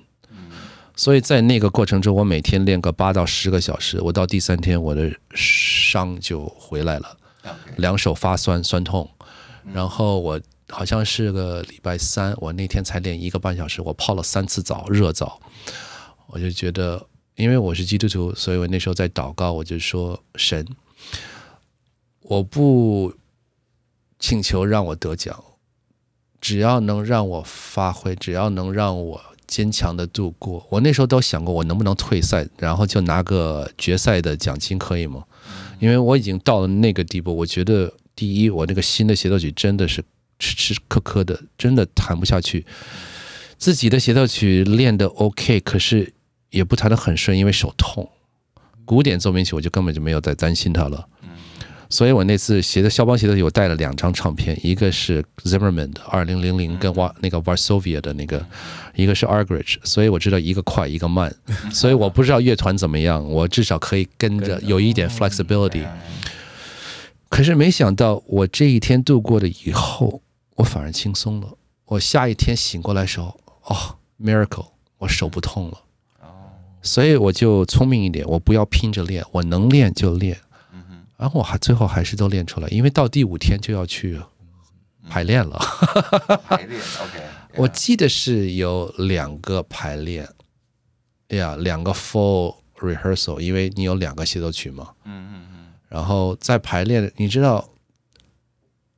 [0.96, 4.00] 所以在那个过程中，我每天练个八到十个小时。
[4.02, 7.18] 我到第三天，我的伤就回来了，
[7.78, 9.10] 两手发酸酸痛。
[9.74, 15.40] 然后我好像是个礼拜三，我那天才练一个半小时，我泡了三次澡，热澡，
[16.28, 17.09] 我就觉得。
[17.40, 20.68] 因为我是基督徒，所以我那时候在祷告，我就说：“神，
[22.24, 23.14] 我不
[24.20, 25.42] 请求让我得奖，
[26.42, 35.24] 只要能让我发挥，只要能让我坚强的度过。”我那时候都想过，我能不能退赛，然后就拿个决赛的奖金，可以吗？
[35.80, 40.04] 因为我已经到了那个地步，我觉得第一，我那个新的协奏曲真的是
[40.40, 42.66] 吃吃磕磕的，真的弹不下去。
[43.58, 46.12] 自己的协奏曲练的 OK，可是。
[46.50, 48.10] 也不弹得很顺，因为手痛。
[48.86, 51.08] 古典奏鸣曲我就根本就没有再担心它了。
[51.92, 58.46] 所以我那次写的肖邦协奏曲，我带了两张唱片，一个是 Zimmerman 的二零零零跟瓦那个 Varsovia 的那个，
[58.94, 61.34] 一个是 Argerich，所以我知道一个快一个慢，
[61.74, 65.84] 所以我不知道乐团怎么样，我至少可以跟着有一点 flexibility。
[67.28, 70.22] 可是没想到我这一天度过了以后，
[70.58, 71.48] 我反而轻松了。
[71.86, 74.68] 我下一天醒过来的时候，哦，miracle，
[75.00, 75.82] 我手不痛了。
[76.82, 80.38] 所以我就聪明一点，我不要拼着练，我能练就练。
[81.18, 84.18] 然后我还最后还是都练出来，因为到第五天就要去
[85.10, 85.60] 排练了。
[86.48, 87.22] 排练，OK。
[87.60, 90.30] 我记得是有两个排练，
[91.28, 94.92] 哎呀，两个 full rehearsal，因为你有两个协奏曲嘛。
[95.04, 95.74] 嗯嗯嗯。
[95.90, 97.68] 然后在排练，你知道，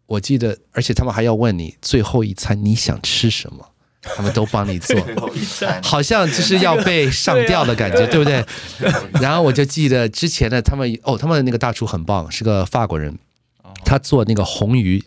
[0.06, 3.71] 我记得，而且他们还要问你最后一餐你想吃什么。
[4.02, 4.98] 他们都帮你做，
[5.84, 8.44] 好像就是要被上吊的感觉， 对不对？
[9.22, 13.18] 然后我就记得之前的他们哦，他们的那个大厨很棒，是个法国人，
[13.86, 15.04] 他做那个红鱼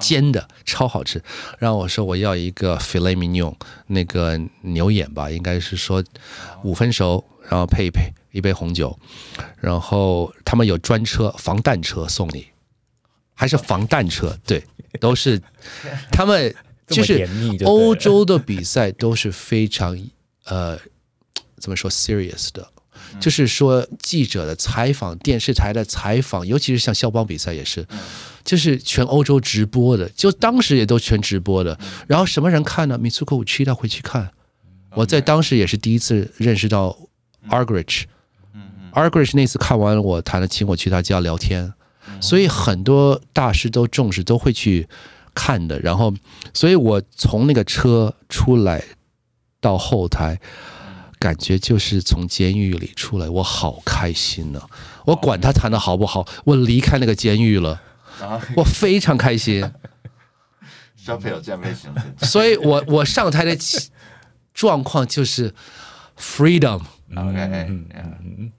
[0.00, 1.22] 煎的超好吃。
[1.58, 3.54] 然后我说我要一个 filet mignon，
[3.86, 6.04] 那个牛眼吧，应该是说
[6.62, 8.98] 五分熟，然后配一配一杯红酒。
[9.60, 12.46] 然后他们有专车防弹车送你，
[13.32, 14.38] 还是防弹车？
[14.46, 14.62] 对，
[15.00, 15.40] 都是
[16.12, 16.54] 他们。
[16.86, 17.26] 就是
[17.64, 19.98] 欧洲的比赛都是非常
[20.44, 20.78] 呃，
[21.56, 22.68] 怎么说 serious 的，
[23.18, 27.86] 就是说记者的采访、电视台的采访，尤其是像肖邦比赛也是，
[28.44, 31.78] 就是全欧洲直播的，就当时也都全直播的。
[32.06, 34.30] 然后什么人看呢？Mitsuko Uchida 会去看。
[34.94, 36.98] 我在当时也是第一次认识到
[37.48, 41.72] Argerich，Argerich 那次看完我弹了，请我去他家聊天，
[42.20, 44.86] 所以很多大师都重视，都会去。
[45.34, 46.14] 看的，然后，
[46.52, 48.82] 所以我从那个车出来
[49.60, 50.38] 到后台，
[51.18, 54.68] 感觉就是从监狱里出来，我好开心呢、啊。
[55.06, 57.80] 我管他弹的好不好，我离开那个监狱了，
[58.56, 59.62] 我非常开心。
[60.96, 61.92] 小朋友这样没行，
[62.22, 63.54] 所以我我上台的
[64.54, 65.52] 状况就是
[66.18, 66.80] freedom。
[67.14, 67.70] OK，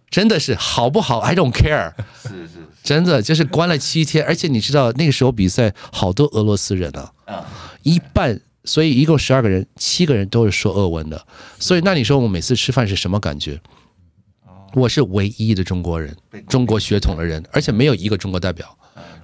[0.10, 1.93] 真的是好不好？I don't care。
[2.21, 6.91] 是是，真的就是关了七天，而且你知道那个时候比赛好多俄罗斯人
[7.25, 7.45] 啊，
[7.84, 11.25] 一半，所以一共十二个人，七个人都是说俄文的。
[11.60, 13.60] 所以那你说我每次吃饭是什么感觉？
[14.73, 16.15] 我是唯一的中国人，
[16.47, 18.77] 中国血统的人，而且没有一个中国代表。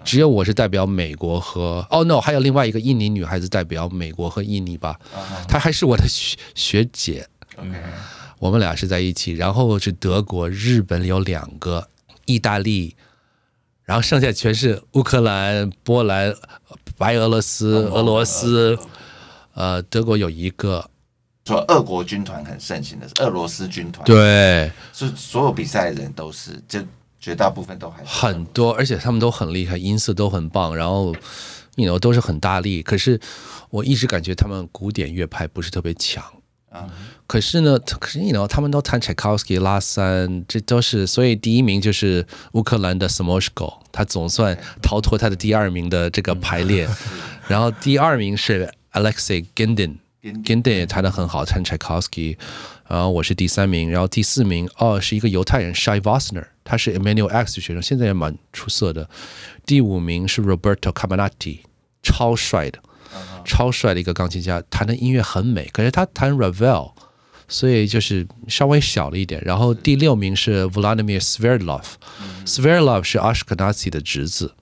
[0.04, 5.00] 只有我是代表美国和哦、oh、no，还有另外一个印尼女孩子代表美国和印尼吧，
[5.48, 7.28] 她还是我的学学姐。
[7.56, 7.70] OK，
[8.42, 11.88] 我们俩是在一起，然后是德国、日本有两个，
[12.26, 12.96] 意大利，
[13.84, 16.34] 然后剩下全是乌克兰、波兰、
[16.98, 18.80] 白俄罗斯、俄罗斯，
[19.54, 20.90] 呃，德国有一个。
[21.46, 26.80] 说俄国军团很盛行的是俄罗斯军团，对，是所有比赛的人都是，就
[27.20, 31.14] 绝大部分都还很多，而且他们都很厉害，音色都很棒，然后
[31.76, 32.82] ，you know 都是很大力。
[32.82, 33.20] 可是
[33.70, 36.24] 我一直感觉他们古典乐派不是特别强
[36.72, 36.90] 啊。
[37.32, 46.86] 可是呢，可是 you know 他们都弹柴可夫斯基、拉三，这都是，所以第一名就是乌克兰的 Samoshko，他总算逃脱他的第二名的这个排列。
[47.48, 49.96] 然后第二名是 Alexey Gindin。
[50.22, 52.38] Gindin 也弹得很好，弹柴可夫斯基，
[52.90, 59.10] 然后我是第三名，然后第四名哦是一个犹太人 Shai Vosner，他是 Emmanuel X 的学生，现在也蛮出色的。
[59.66, 61.60] 第五名是 Roberto Caminati，
[62.04, 62.80] 超帅的，
[63.46, 66.92] 超帅的一个钢琴家，弹的音乐很美，可是他弹 Ravel，
[67.52, 69.40] 所以就是稍微小了一点。
[69.46, 74.56] 然后第六名是 Vladimir Sverdlov，Sverdlov 是 Ashkenazi 的侄子，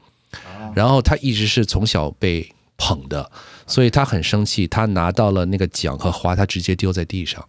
[0.76, 3.32] 然后他一直是从小被捧的。
[3.68, 7.48] 所以他很生气，他拿到了那个奖和花，他直接丢在地上，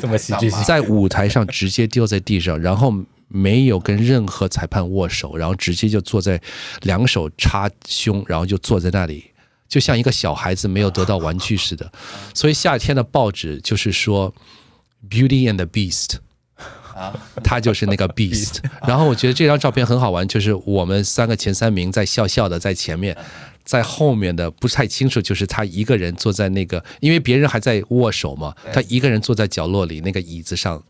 [0.00, 2.94] 这么戏剧性，在舞台上直接丢在地上，然后
[3.26, 6.40] 没有跟任何裁判握手，然后直接就坐在
[6.82, 9.31] 两手插胸，然后就坐在那里，
[9.72, 11.90] 就像一个小孩子没有得到玩具似的。
[12.34, 14.34] 所以夏天的报纸就是说
[15.08, 16.16] ，Beauty and the Beast，
[17.42, 18.58] 他就是那个 Beast。
[18.86, 23.16] 然后我觉得这张照片很好玩，就是我们三个前三名在笑笑的在前面。
[23.64, 30.82] 在后面的不太清楚，就是他一个人坐在那个，因为别人还在握手嘛，他一个人坐在角落里那个椅子上，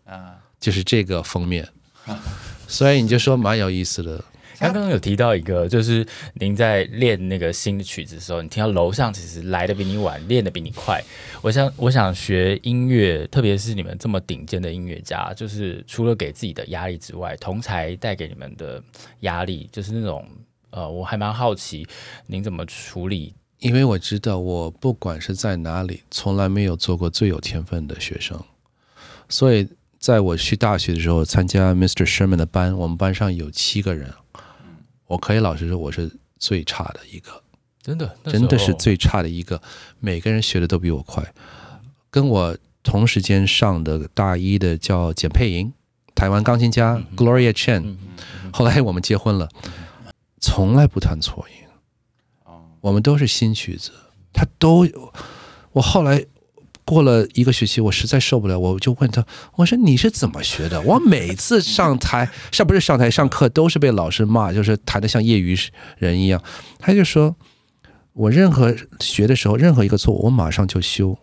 [0.58, 1.68] 就是这个封面，
[2.66, 4.24] 所以你就说蛮有意思的。
[4.62, 11.03] 刚刚有提到一个，就是您在练那个新的曲子的时候，你听到楼上其实来的比你晚，练的比你快。
[11.42, 18.83] 我想，我想学音乐，特别是你们这么顶尖的音乐家，就是除了给自己的压力之外，同才带给你们的
[19.20, 20.27] 压力，就是那种。
[20.75, 21.87] 呃，我还蛮好奇
[22.27, 28.42] 您怎么处理，因为我知道我不管是在哪里，从来没有做过最有天分的学生，
[29.29, 32.07] 所以在我去大学的时候参加 Mr.
[32.07, 34.11] Sherman 的班，我们班上有七个人，
[35.12, 37.42] 我可以老实说我是最差的一个，
[37.83, 38.16] 真的？
[38.25, 39.61] 真的是最差的一个，
[40.01, 41.35] 每个人学的都比我快，
[42.11, 45.70] 跟我同时间上的大一的叫简佩莹，
[46.14, 47.96] 台湾钢琴家 Gloria Chen，
[48.55, 49.51] 后来我们结婚了。
[50.40, 51.55] 从来不弹错音，
[52.81, 53.92] 我们都是新曲子，
[54.33, 54.88] 他都。
[55.72, 56.25] 我后来
[56.92, 59.24] 过了一个学期，我实在受不了，我就问他，
[59.57, 60.81] 我说你是怎么学的？
[60.83, 65.59] 我每次上台上不是上台上课，都是被老师骂，就是弹得像业余
[65.98, 66.42] 人一样。
[66.78, 67.35] 他就说，
[68.12, 71.18] 我任何学的时候，任何一个错误，我马上就修。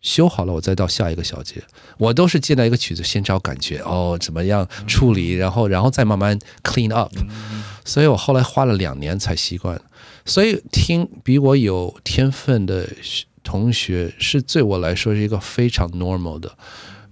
[0.00, 1.62] 修好了，我再到下一个小节。
[1.96, 7.10] 我都是进来一个曲子，先找感觉，哦，怎么样处理，然后，然后再慢慢 clean up。
[7.86, 9.80] 所以我后来花了两年才习惯。
[10.26, 12.86] 所以听比我有天分的
[13.44, 16.58] 同学，是对我来说是一个非常 normal 的。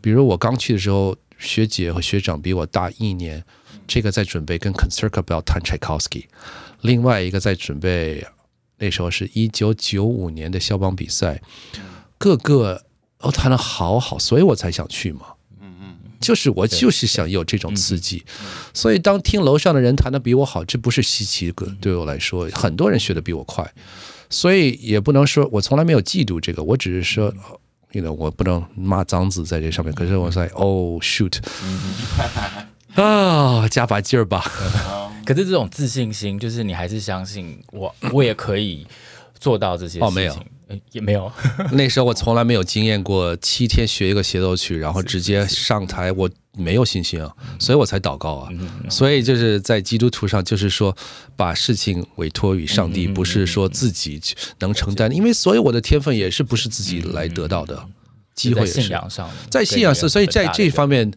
[0.00, 3.44] 比如我刚去的时候，学姐和学长比我大一年，
[3.86, 6.26] 这个在准备跟 Concertgebouw 弹柴可夫斯基，
[6.80, 8.26] 另外一个在准备，
[8.78, 11.40] 那时候是一九九五年的肖邦比赛。
[12.18, 12.84] 各个
[13.18, 15.26] 都弹得好好，所以我才想去嘛。
[15.60, 18.24] 嗯嗯，就是我就是想有这种刺激，
[18.72, 21.66] 所以当听楼上的人弹得比我好，这不是稀奇的。
[21.80, 23.72] 对我来说，很多人学得比我快，
[24.32, 27.32] 所以也不能说我从来没有嫉妒这个，我只是说
[27.92, 29.94] ，you know，我不能骂脏字在这上面。
[29.94, 31.38] 可是我在哦，shoot，
[32.94, 34.42] 啊，加把劲儿吧。
[35.24, 38.86] 可是这种自信心，就是你还是相信我，我也可以
[39.38, 40.08] 做到这些事情。
[40.08, 40.36] 哦，没有。
[40.92, 41.30] 也没有，
[41.72, 48.48] 那时候我从来没有经验过七天学一个协奏曲，然后直接上台，我没有信心啊，所以我才祷告啊。
[48.90, 50.96] 所以就是在基督徒上，就是说
[51.37, 54.20] 把事情委托于上帝，不是说自己
[54.58, 57.85] 能承担，因为所有我的天分也是不是自己来得到的，
[58.35, 61.12] 机会也是信仰上，在信仰上，所以在这方面。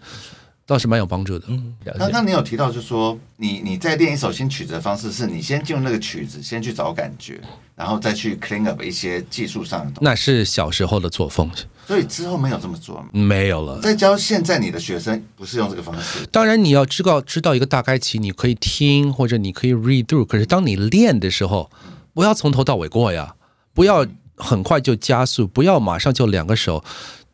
[0.67, 1.45] 倒是蛮有帮助的。
[1.47, 7.39] 嗯，刚刚你有提到，就是说你你在练一首新曲子的方式，是你先进入那个曲子，先去找感觉，
[7.75, 9.99] 然后再去 clean up 一些技术上的东西。
[10.01, 11.51] 那是小时候的作风，
[11.85, 13.05] 所以之后没有这么做吗？
[13.11, 13.79] 没有了。
[13.79, 16.25] 在教现在你的学生，不是用这个方式。
[16.31, 20.25] 当然，你要知道知道一个大概期，你可以听或者你可以 read through。
[20.25, 21.69] 可是当你练的时候，
[22.15, 23.35] 不要从头到尾过呀，
[23.75, 24.03] 不要
[24.35, 26.83] 很快就加速，不要马上就两个手。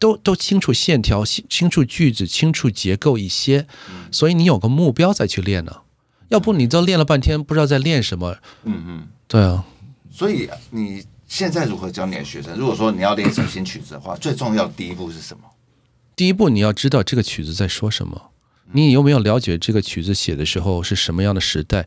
[0.01, 3.67] 都都清楚线条，清清楚句子，清楚结构一些，
[4.11, 5.81] 所以你有个目标再去练呢。
[6.29, 8.35] 要不你都练了半天，不知道在练什么。
[8.63, 9.63] 嗯嗯，对啊。
[10.11, 12.57] 所以你现在如何教你的学生？
[12.57, 15.43] 如果说你要练一首新曲子的话， 最重要的第一步是什么？
[16.15, 18.29] 第一步你要知道这个曲子在说什么。
[18.73, 21.85] 你有没有了解这个曲子写的时候是什么样的时代？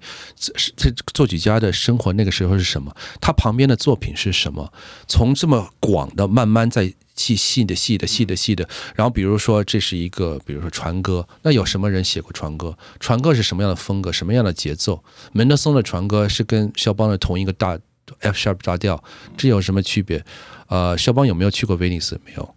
[0.76, 2.94] 这作曲家的生活那个时候是什么？
[3.20, 4.72] 他旁边的作品是什么？
[5.08, 12.76] 从这么广的慢慢再细细的细的细的细的，然后比如说这是一个，比如说船歌，那有什么人写过船歌？
[12.98, 14.12] 船歌是什么样的风格？
[14.12, 15.02] 什么样的节奏？
[15.32, 17.78] 门德松的船歌是跟肖邦的同一个大
[18.20, 19.02] F sharp 大调，
[19.36, 20.24] 这有什么区别？
[20.68, 22.20] 呃，肖邦有没有去过威尼斯？
[22.24, 22.54] 没有。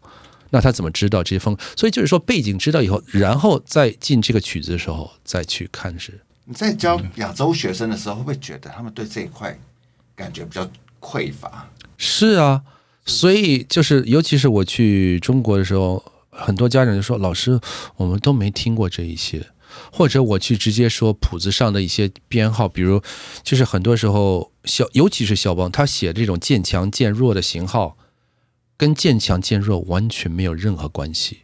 [0.49, 1.58] 那他怎么知道这些风？
[1.76, 6.20] 所以就是说背景知道以后，然后再进这个曲子的时候再去看是。
[6.45, 9.60] 你在教亚洲学生的时候，会不会觉得他们对这一块
[10.16, 10.66] 感觉比较
[11.01, 11.70] 匮乏？
[11.97, 12.62] 是啊，
[13.08, 17.60] 所以就是尤其是我去中国的时候，很多家长就说：“老师，
[17.95, 19.47] 我们都没听过这一些。”
[19.91, 23.01] 或者我去直接说谱子上的一些编号，比如
[23.43, 27.97] 就是很多时候肖，尤其是肖邦，他写这种渐强渐弱的型号。
[28.80, 31.39] 跟渐强渐弱完全没有任何关系。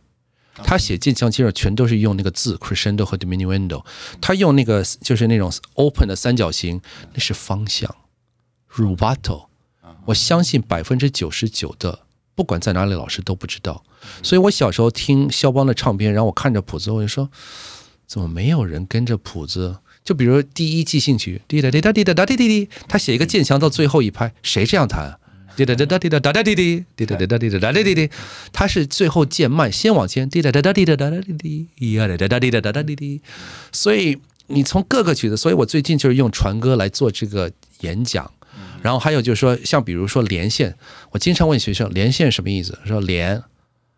[0.63, 3.83] 他写渐强渐弱全都是用那个字 crescendo 和 diminuendo。
[4.21, 6.79] 他用那个就是那种 open 的三角形，
[7.13, 7.95] 那是方向
[8.71, 9.47] rubato。
[10.05, 11.99] 我相信百分之九十九的
[12.35, 13.83] 不管在哪里老师都不知道。
[14.21, 17.29] 所以我小时候听肖邦的唱片，然后我看着谱子，我就说
[18.05, 19.77] 怎么没有人跟着谱子？
[20.03, 25.17] 就比如第一即兴曲滴答滴答滴答答滴滴滴，他写一个渐强到最后一拍，谁这样弹？
[25.55, 28.09] 滴答滴答滴答答答滴滴，滴答滴答滴答答答滴滴，
[28.51, 33.21] 他是最后渐慢，先往前，滴答滴答滴答答答滴滴，咿呀答答滴答答答滴滴。
[33.71, 37.49] 所以你从各个曲子，所以我最近就是用船歌来做这个
[37.79, 38.29] 演讲。
[38.83, 40.75] 然后还有就是说，像比如说连线，
[41.11, 42.77] 我经常问学生连线什么意思？
[42.85, 43.41] 说连，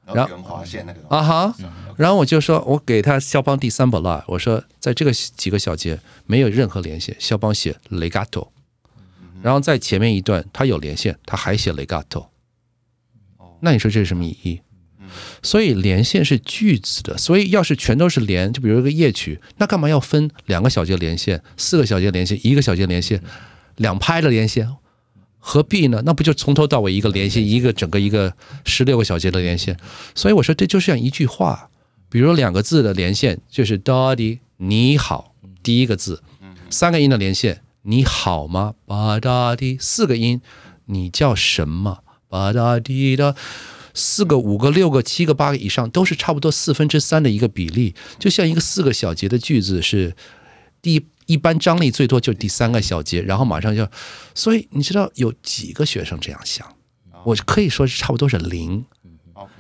[0.05, 1.55] 然后划线那个啊哈，
[1.97, 8.49] 然后我就说我给他肖邦第三本了，我说在这个几个小节没有任何连线，肖邦写 legato。
[9.41, 12.27] 然后在前面一段，他有连线，他还写 legato。
[13.61, 14.61] 那你说这是什么意义？
[15.41, 23.21] 所以连线是句子的，所以要是全都是连，就比如一个夜曲，那干嘛要分两个小节连线、四个小节连线、一个小节连线、
[23.78, 24.69] 两拍的连线？
[25.39, 26.01] 何必呢？
[26.05, 28.34] 那不就从头到尾一个连线，一个整个一个
[28.65, 29.78] 十六个小节的连线？
[30.15, 31.69] 所以我说这就像一句话，
[32.09, 36.23] 比如两个字的连线就是 “daddy 你好”，第一个字，
[36.69, 37.61] 三个音的连线。
[37.84, 38.73] 你好吗？
[38.88, 40.41] 吧哒滴，四个音，
[40.86, 41.99] 你叫什么？
[42.28, 43.36] 吧哒滴的，
[43.93, 47.93] 四个、五个、六个、七个、八个以上，都是差不多四分之三的一个比例。
[48.17, 50.15] 就像一个四个小节的句子是
[50.86, 53.89] 第一般张力最多就第三个小节，然后马上就，
[54.36, 56.75] 所以你知道有几个学生这样想？
[57.23, 58.86] 我可以说是差不多是零。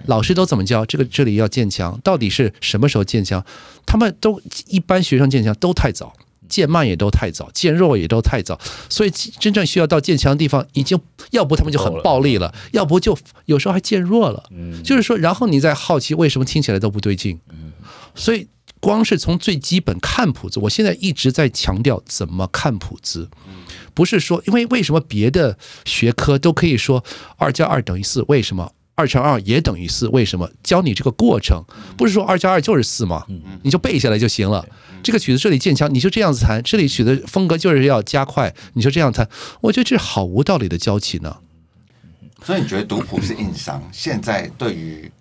[0.05, 0.85] 老师都怎么教？
[0.85, 3.43] 这个这里要渐强，到底是什么时候渐强？
[3.87, 6.13] 他们都一般学生渐强都太早。
[6.47, 10.95] 渐慢也都太早，渐弱也都太早，所以真正需要到渐强的地方，已经
[11.31, 14.47] 要不他们就很暴力了，要不就有时候还渐弱了。
[14.83, 17.39] 就是说，然后你再好奇为什么听起来都不对劲。
[18.13, 18.47] 所以
[18.85, 23.27] 光是从最基本看谱子，我现在一直在强调怎么看谱子，
[23.95, 27.03] 不是说因为为什么别的学科都可以说
[27.37, 28.71] 二加二等于四，为什么？
[28.93, 30.47] 二乘二也等于四，为什么？
[30.63, 31.61] 教你这个过程，
[31.97, 33.25] 不是说二加二就是四吗？
[33.63, 34.63] 你就背下来就行了。
[35.03, 39.27] 这个曲子这里渐强，你就这样子弹；这里曲子风格就是要加快，你就这样弹。
[39.61, 41.35] 我觉得这是好无道理的教起呢。
[42.43, 43.83] 所以你觉得读谱是硬伤？
[43.91, 45.11] 现在对于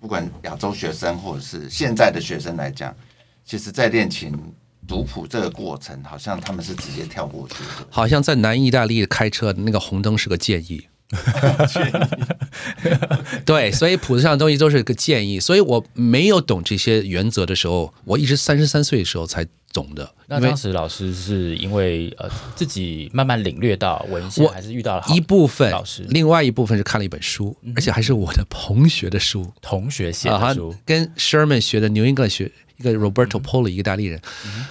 [0.00, 2.94] 不管亚洲学生或者是现在的学生来讲，
[3.44, 4.32] 其实，在练琴
[4.88, 7.86] 读谱这个过程，好像他们是直接跳过去的。
[7.90, 10.86] 好像在南意大利开车那个红灯是个建议。
[13.44, 20.08] 对，所以谱子上的东西都是一个建议，所以我没有懂这些原则的时候，我一直三十三岁的时候才懂的。
[20.26, 34.20] 那当时老师是因为呃自己慢慢领略到文献，还是遇到了一部分老师，另外一部分是看了一本书，而且还是我的同学的书，同学写的书，跟 Sherman 学的 New England 学一个 Roberto Polo，一个意大利人。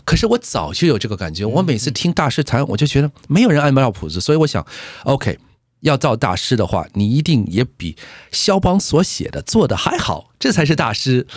[0.06, 4.66] 可是我早就有这个感觉，我每次听大师弹，我就觉得没有人按不了谱子，所以我想
[5.04, 5.38] ，OK。
[5.84, 7.96] 要造大师的话，你一定也比
[8.32, 11.28] 肖邦所写的做的还好，这才是大师。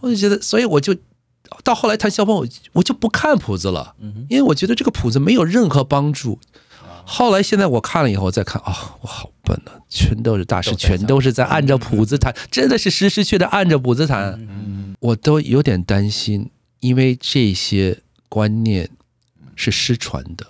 [0.00, 0.94] 我就觉得，所以我就
[1.64, 3.94] 到后来弹肖邦，我我就不看谱子了，
[4.28, 6.38] 因为我觉得这个谱子没有任何帮助。
[7.08, 18.90] 后来现在我看了以后，再看啊、哦，我好笨啊，全都是大师，全都是在按照谱子弹，真的是实实确的按着谱子弹，我都有点担心，因为这些观念
[19.54, 20.44] 是失传的。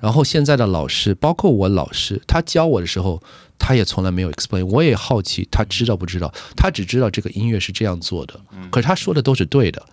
[0.00, 3.22] 然后现在的老师，包括我老师，他教我的时候，
[3.58, 4.64] 他也从来没有 explain。
[4.66, 6.32] 我也好奇，他知道不知道？
[6.56, 8.38] 他只知道这个音乐是这样做的，
[8.70, 9.84] 可是他说的都是对的，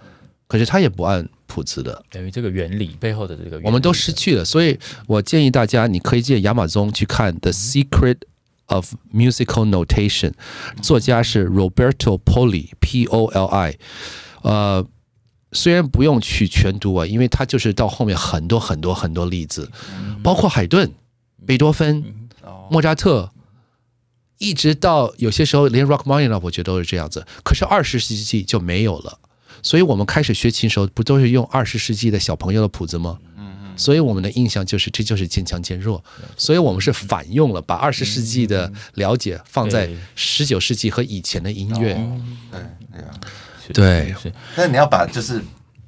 [0.47, 4.43] 可是他也不按谱子的，等于这个原理背后的这个原理，我们都失去了。
[4.43, 8.17] 所以我建议大家，你可以借亚马逊去看《The Secret
[8.67, 10.31] of Musical Notation》，
[10.81, 13.77] 作家是 Roberto Poli，P-O-L-I。
[14.41, 14.85] 呃，
[15.53, 19.69] 虽然不用去全读啊，因为他就是到后面很多很多很多例子，
[20.23, 20.91] 包括海顿、
[21.45, 22.03] 贝多芬、
[22.69, 23.29] 莫扎特。
[24.39, 27.25] 一直到有些时候，连 Rachmaninoff 我觉得都是这样子。
[27.45, 29.17] 可是二十世纪就没有了，
[29.61, 33.19] 所以我们开始学琴的时候，不都是用二十世纪的小朋友的谱子吗？
[33.77, 36.03] 所以我们的印象就是这就是渐强渐弱，
[36.35, 41.93] 所以我们是反用了，把二十世纪的了解放在十九世纪和以前的音乐。
[42.51, 43.01] 对
[43.71, 44.33] 对啊，对。
[44.55, 45.39] 但你要把就是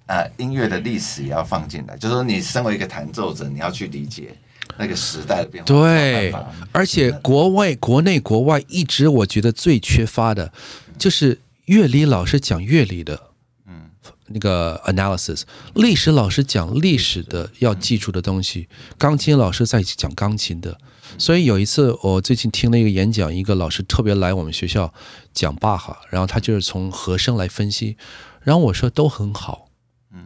[0.05, 4.35] 啊音乐的历史也要放进来，就是说你身为一个弹奏者，你要去理解。
[4.77, 6.33] 那个时代的变化，对，
[6.71, 10.51] 而且国外、国内、国外一直我觉得最缺乏的，
[10.97, 13.27] 就是乐理老师讲乐理的，
[13.67, 13.89] 嗯，
[14.25, 15.43] 那个 analysis，
[15.75, 18.67] 历史老师讲历史的要记住的东西，
[18.97, 20.77] 钢琴老师在讲钢琴的。
[21.17, 24.93] 所以有一次我最近听了一个演讲，一个老师特别来我们学校
[25.33, 27.97] 讲巴哈，然后他就是从和声来分析，
[28.41, 29.69] 然后我说都很好，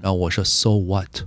[0.02, 1.22] 然后我说 so what？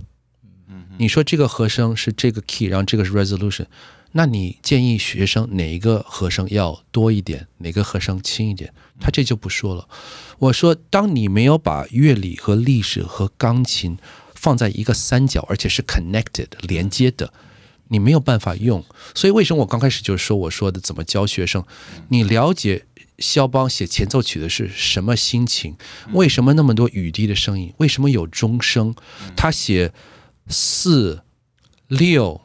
[0.97, 3.65] 你说这个和声是这个 key，然后这个是 resolution，
[4.11, 8.71] 那你建议学生哪一个和声要多一点，哪个和声轻一点？
[8.99, 9.87] 他这就不说了。
[10.37, 13.97] 我说，当你没有把乐理和历史和钢琴
[14.35, 17.33] 放在一个三角，而且是 connected 连接的，
[17.93, 18.83] 你没有办法用。
[19.15, 21.63] 所以为什么我刚开始就说我说的怎么教学生？
[22.09, 22.85] 你了解
[23.19, 25.77] 肖邦写前奏曲的是什么心情？
[26.11, 27.73] 为什么那么多雨滴的声音？
[27.77, 28.93] 为什么有钟声？
[29.37, 29.93] 他写。
[30.49, 31.21] 四、
[31.87, 32.41] 六、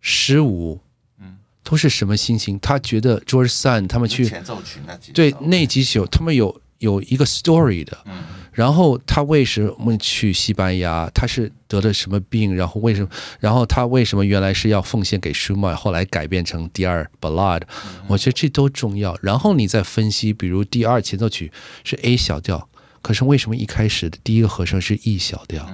[0.00, 0.80] 十五，
[1.20, 2.58] 嗯，都是什么心情？
[2.58, 8.24] 他觉得 George Sand 他们去前奏曲那几对那几首，他们有有一个 story 的，嗯，
[8.58, 11.08] 然后他为什么去西班牙？
[11.14, 12.52] 他是得了什么病？
[12.56, 13.08] 然后为什么？
[13.38, 17.62] 然后他为什么原来是要奉献给舒曼，后来改变成第二 Ballade？
[18.08, 19.16] 我觉得这都重要。
[19.22, 21.52] 然后你再分析，比如第二前奏曲
[21.84, 22.68] 是 A 小调，
[23.00, 25.70] 可是为什么一开始的第一个和声是 E 小调？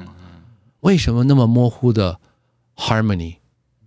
[0.80, 2.20] 为什么那么模糊的
[2.76, 3.36] harmony，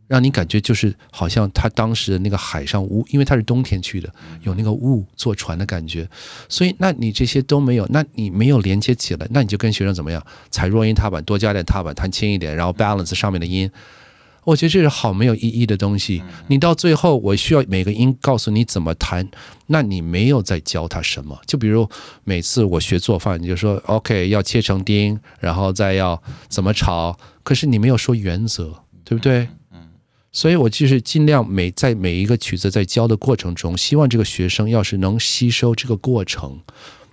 [0.08, 4.12] 让你感觉就是好像他当时的那个海上雾，因为他是冬天去的，
[4.44, 6.08] 有那个雾坐船的感觉，
[6.48, 10.26] 所以那你这些都没有，那你没有连接起来，那你就跟学生怎么样？
[10.50, 13.70] 踩弱音踏板，多加点踏板，弹轻一点，然后 balance 上面的音。
[14.46, 16.24] 我觉得这是好没有意义的东西。
[16.48, 19.28] 你到最后，我需要每个音告诉你怎么弹，
[19.66, 21.38] 那你没有在教他什么。
[21.46, 21.86] 就比如
[22.24, 29.50] 每次我学做饭，你就说 OK 要切成丁，然后再要怎么炒，可是你没有说原则，对不对？
[30.38, 36.60] 所以我就是尽量每在每一个曲子在教的过程中，希望这个学生要是能吸收这个过程。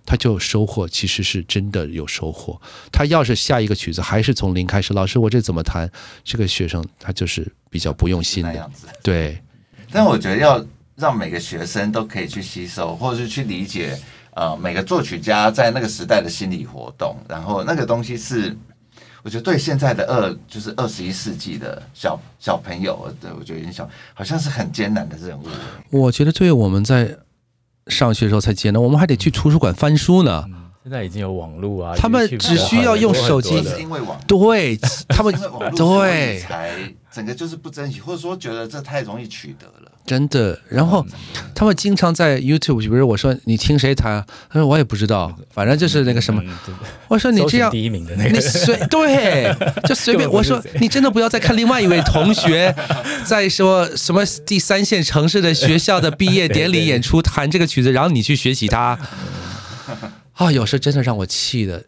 [0.04, 2.60] 他就收获，其实是真的有收获。
[2.92, 5.90] 他要是下一个曲子还是从零开始，老师我这怎么弹？
[6.22, 8.86] 这个学生他就是比较不用心的样子。
[9.02, 9.42] 对，
[9.90, 10.62] 但我觉得要
[10.94, 13.98] 让每个学生都可以去吸收，或者是去理解，
[14.36, 17.16] 呃，每个作曲家在那个时代的心理活动。
[17.26, 18.54] 然后那个东西是，
[19.24, 25.46] 我觉得对现在的二就是二十一世纪的小小朋友，对我觉得影响好像是很艰难的任务。
[25.90, 27.18] 我觉得对我们在。
[27.88, 30.42] 上学的时候才艰难，我们还得去图书馆翻书呢。
[30.82, 34.74] 现在已经有网络啊，他们只需要用手机，是因为网对
[35.06, 35.34] 他们
[35.76, 36.70] 对才
[37.12, 40.58] 整个就是不珍惜，或者说觉得这太容易取得了，真的。
[40.68, 41.04] 然后
[41.54, 46.42] 他们经常在 YouTube，比如我说你听谁弹，他说我也不知道，反正就是那个什么。
[47.08, 50.30] 我说你这样第一名的那个，你随对就随便。
[50.30, 52.74] 我说你真的不要再看另外一位同学
[53.24, 58.98] 在说什么第三线城市的学校的毕业典礼演出弹这个曲子，然后你去学习他。
[60.34, 61.84] 啊、哦，有时候真的让我气的，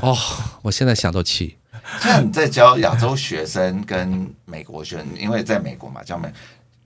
[0.00, 0.16] 哦，
[0.62, 1.56] 我现在想都气。
[2.00, 6.26] 像你在教亚洲学生跟美国学生，因为在美国嘛，教美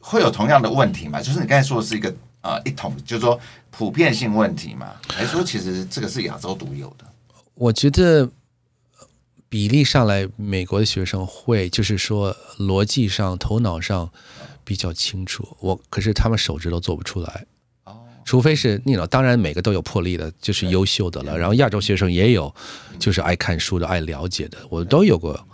[0.06, 1.18] 会有同样的问题嘛？
[1.18, 3.40] 就是你刚才说的是一个呃一统，就是说
[3.70, 4.92] 普遍性问题嘛？
[5.08, 7.06] 还是说其实这个是亚洲独有的？
[7.54, 8.28] 我觉得
[9.48, 14.10] 比例上来，美国的学生会就是说逻辑上、头脑上
[14.62, 17.46] 比较清楚，我可是他们手指都做不出来。
[18.26, 21.38] 除非是你呢，当然每个都有魄力的，就是优秀的了。
[21.38, 22.54] 然后亚洲学生也有，
[22.98, 25.46] 就是爱看书的、爱了解的，我都有过。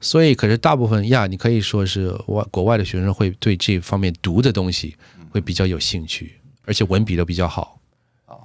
[0.00, 4.96] 所以，可是大部分呀，你可以说是外国外的学生会对这方面读的东西
[5.30, 7.78] 会比较有兴趣，而且文笔都比较好。
[8.26, 8.40] 哦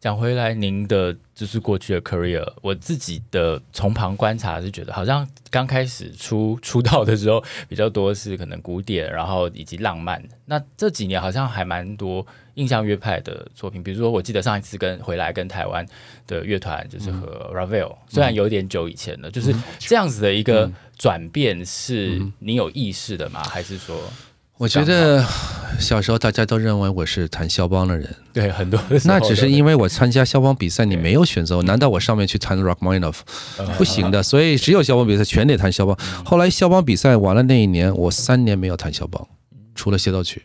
[0.00, 10.22] 讲回来，您的就是过去的 career，我自己的从旁观察是觉得，好像刚开始出 出道的时候比较多是可能古典，然后以及浪漫。
[10.46, 12.26] 那这几年好像还蛮多。
[12.60, 15.84] 印象乐派的作品，比如说我记得上一次跟回来跟台湾
[16.26, 23.40] 的乐团就是和 Ravel，、嗯、虽然有点久以前了，嗯、就是这样子的一个转变，是你有意识的吗？
[23.42, 23.96] 嗯、还是说？
[24.58, 25.24] 我觉得
[25.78, 33.20] 小时候大家都认为我是弹肖邦的人， 对很多，那只是因为我参加肖邦比赛，你没有选择，难道我上面去弹 Rachmaninoff
[33.78, 34.22] 不行的？
[34.22, 35.96] 所以只有肖邦比赛全得弹肖邦。
[36.26, 39.26] 后来肖邦比赛完了那一年，我三年没有弹肖邦，
[39.74, 40.42] 除了协奏曲。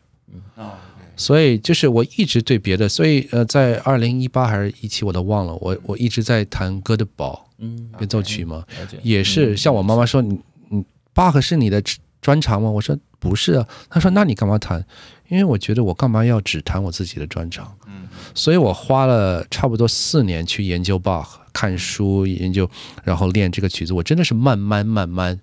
[1.15, 7.49] 所以就是我一直对别的，所以呃，在二零一八还是一七我都忘了，我我一直在弹哥德堡
[7.97, 8.63] 变奏曲嘛，
[9.01, 10.39] 也是像我妈妈说，你
[10.69, 11.81] 你巴赫是你的
[12.21, 12.69] 专长吗？
[12.69, 12.97] 我说。
[13.17, 14.85] 不是啊，她说：“那你干嘛弹？
[15.29, 17.75] 因为我觉得我干嘛要只弹我自己的专长？
[17.87, 22.69] 嗯，所以我花了差不多四年去研究巴赫，看书研究，
[23.03, 23.93] 然后练这个曲子。
[23.93, 25.39] 我真的是慢慢慢慢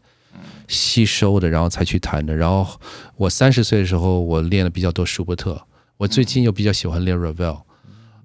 [0.68, 2.34] 吸收的，然后才去弹的。
[2.34, 2.80] 然后
[3.16, 5.60] 我三十岁的时候，我练了比较多舒伯特。
[5.96, 7.62] 我最近又比较喜欢练 Ravel。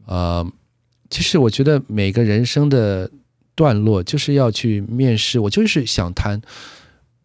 [0.06, 0.50] 呃，
[1.10, 3.10] 其实我觉得每个人生的
[3.56, 5.40] 段落就是要去面试。
[5.40, 6.42] 我就是想弹。”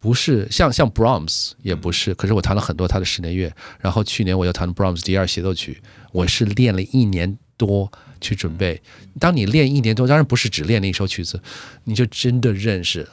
[0.03, 7.89] 不是像像 Brahms 也不是，可是我弹了很多他的室内乐，然后去年我又弹 Brahms 第二协奏曲，我是练了一年多
[8.21, 8.83] 去准备。
[9.21, 11.41] 当你练一年多，当然不是只练那一首曲子，
[11.85, 13.09] 你就真的认识。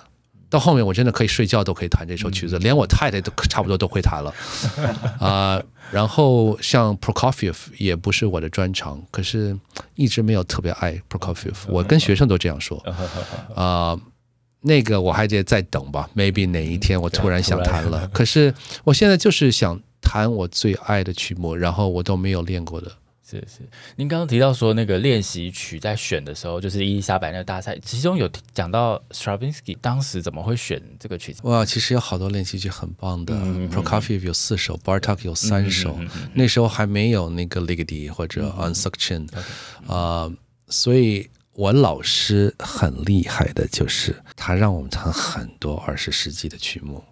[0.50, 4.34] 到后面我真的可以睡觉都可以弹这首曲子，连我太太都差不多都会弹了
[5.20, 5.66] 啊、呃。
[5.92, 9.58] 然后像 Prokofiev 也不是我的专长，可是
[9.96, 12.78] 一直没有特别爱 Prokofiev，我跟学生都这样说
[13.56, 13.92] 啊。
[13.94, 14.02] 呃
[14.62, 18.06] 那个我还得再等吧，maybe 哪一天我突然想弹了。
[18.10, 22.92] 可是我现在就是想弹我最爱的曲目，然后我都没有练过的。
[23.30, 31.42] 是是，您刚刚提到说那个练习曲在选的时候，就是伊丽莎白那个大赛，其中有讲到 Stravinsky 当时怎么会选这个曲子？
[31.44, 36.00] 哇，其实有好多练习曲很棒的，Prokofiev 有四首，Bartok 有三首，
[36.34, 39.28] 那时候还没有那个 Ligeti 或者 Unsuction
[39.88, 40.32] 啊，
[40.68, 41.30] 所以。
[41.54, 47.04] 我老师很厉害的，就是他让我们弹很多二十世纪的曲目，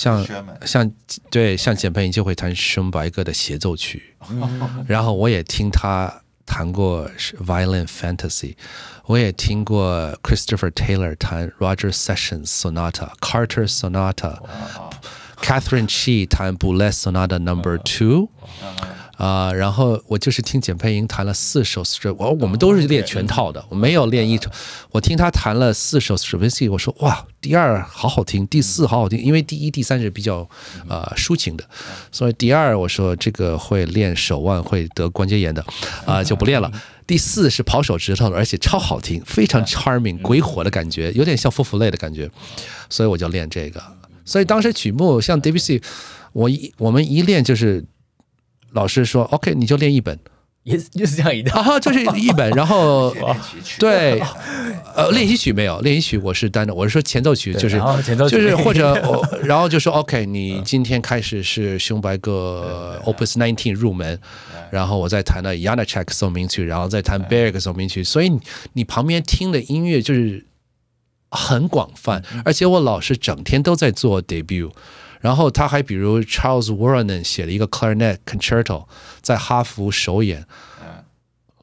[0.00, 0.26] 像
[0.64, 0.90] 像
[1.30, 4.14] 对像简佩莹就会弹熊白鸽的协奏曲，
[4.86, 7.06] 然后我也听他弹过
[7.38, 8.56] Violin Fantasy，
[9.04, 18.30] 我也听过 Christopher Taylor 弹 Roger Sessions Sonata、Carter Sonata，Catherine Chi 弹 Boulez Sonata Number Two。
[19.20, 24.44] 啊、呃，然后我就是听简佩莹弹了四首 Str，我我们都是练全套的，我没有练一首。
[24.92, 30.48] 我听他弹了四首 Stravinsky，我说哇，第二好好听，第四好好听，因为第一、第三是比较
[30.88, 31.64] 呃抒情的，
[32.10, 35.60] 所以第二我说这个会练手腕会得关节炎的，
[36.06, 36.72] 啊、呃、就不练了。
[37.06, 42.30] 第四是跑手指头的，而且超好听，非常 charming 鬼火的感觉，有点像夫妇类的感觉，
[42.88, 43.82] 所以我就练这个。
[44.24, 45.82] 所以当时曲目像 Debussy，
[46.32, 47.84] 我一我们一练就是。
[48.72, 50.18] 老师说：“OK，你就练一本，
[50.62, 52.50] 也也是这样一套，啊， 就是一本。
[52.50, 53.14] 然后
[53.78, 54.20] 对，
[54.94, 56.74] 呃，练习曲没有练习曲，我是单的。
[56.74, 57.80] 我是说前奏曲，就是
[58.28, 64.18] 就是或者 我，然后就说 OK，你今天开始是熊白鸽 Opus Nineteen 入门，
[64.70, 68.04] 然后我再弹了 Yanacek 奏鸣曲，然后再弹 Berg 奏鸣曲。
[68.04, 68.30] 所以
[68.74, 70.46] 你旁边听的音乐就是
[71.30, 74.70] 很广泛，而且我老师整天都在做 debut。”
[75.20, 78.86] 然后他还比如 Charles Wuorinen 写了一个 Clarinet Concerto，
[79.20, 80.46] 在哈佛首演，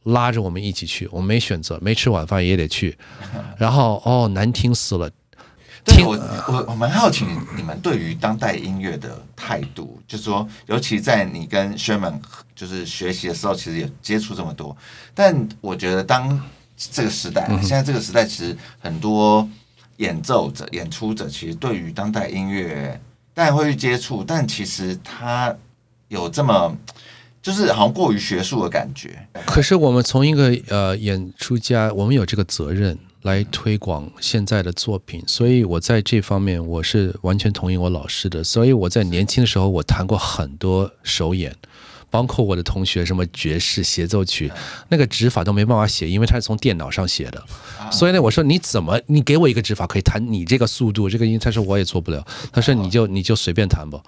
[0.03, 2.97] 拉着我们一起去，我们没选择，没吃晚饭也得去。
[3.57, 5.09] 然后哦，难听死了。
[5.85, 6.15] 听我
[6.47, 12.19] 我我蛮好奇你们对于当代音乐的态度，就是说，尤其在你跟 Sherman
[12.55, 14.75] 就是学习的时候，其实也接触这么多。
[15.15, 16.39] 但我觉得当
[16.75, 19.49] 这个时代，现在这个时代，其实很多
[19.97, 23.01] 演奏者、演出者，其实对于当代音乐。
[23.37, 25.55] 但会去接触，但其实他
[26.07, 26.75] 有这么，
[27.39, 29.15] 就是好像过于学术的感觉。
[29.45, 38.43] 可是我们从一个呃演出家，我们有这个责任来推广现在的作品，所以我在这方面我是完全同意我老师的。
[38.43, 41.55] 所以我在年轻的时候，我谈过很多首演。
[42.09, 44.51] 包括我的同学，什么爵士协奏曲，
[44.89, 47.43] 那个指法都没办法写，因为他是从电脑上写的。
[47.91, 52.25] 所以呢，我说你怎么，你给我一个指法可以弹你这个速度，这个音，他说我也做不了。
[52.51, 54.01] 他说你就你就随便弹吧。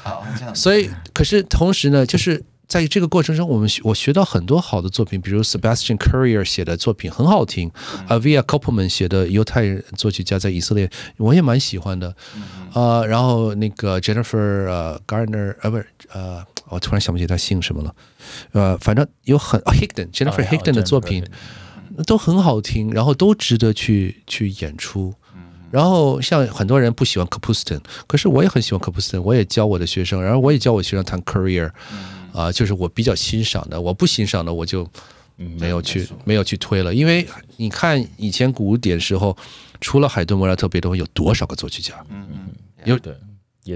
[0.54, 7.70] 所以，可是同时呢，就是在这个过程中，我们我学到很多好的作品，比如 Sebastian Currier 写的作品很好听
[8.08, 12.14] ，Avia Coppelman 写的犹太人作曲家在以色列，我也蛮喜欢的。
[12.72, 16.44] 啊，然后那个 Jennifer 呃 Gardner 呃不是呃。
[16.68, 17.94] 我突然想不起他姓什么了，
[18.52, 21.24] 呃，反正有很、哦、Higdon Jennifer Higdon 的作品
[22.06, 25.14] 都很好听，然后都值得去去演出。
[25.70, 31.66] 然后像很多人不喜欢 Kapustin，可是我也很喜欢 Kapustin，我也教我的学生，然后我也教我学生弹 Career，
[32.32, 34.88] 啊、呃，就是我比较欣赏的，我不欣赏的我就
[35.36, 39.36] 没有去、嗯、没有去推了，因为你看以前古典时候，
[39.80, 41.94] 除了海顿、莫扎特、贝多芬，有多少个作曲家？
[42.10, 42.48] 嗯嗯，
[42.84, 43.14] 有对。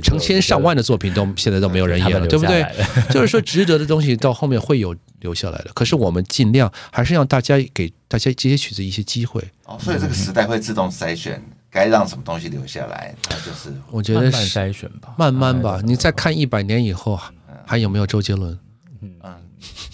[0.03, 2.63] 成千上万的作品都现在都没有人演了，对不对？
[3.11, 5.71] 就是说值得的东西到后面会有留下来的。
[5.73, 9.43] 可是我们尽量还是让大家给大家这些曲子一些机会。
[9.65, 15.81] 哦，所以这个时代会自动筛选该让什么东西留下来，那就是我觉得慢慢筛选吧，慢慢吧。
[15.83, 17.19] 你再看一百年以后
[17.65, 18.59] 还有没有周杰伦？
[19.01, 19.15] 嗯，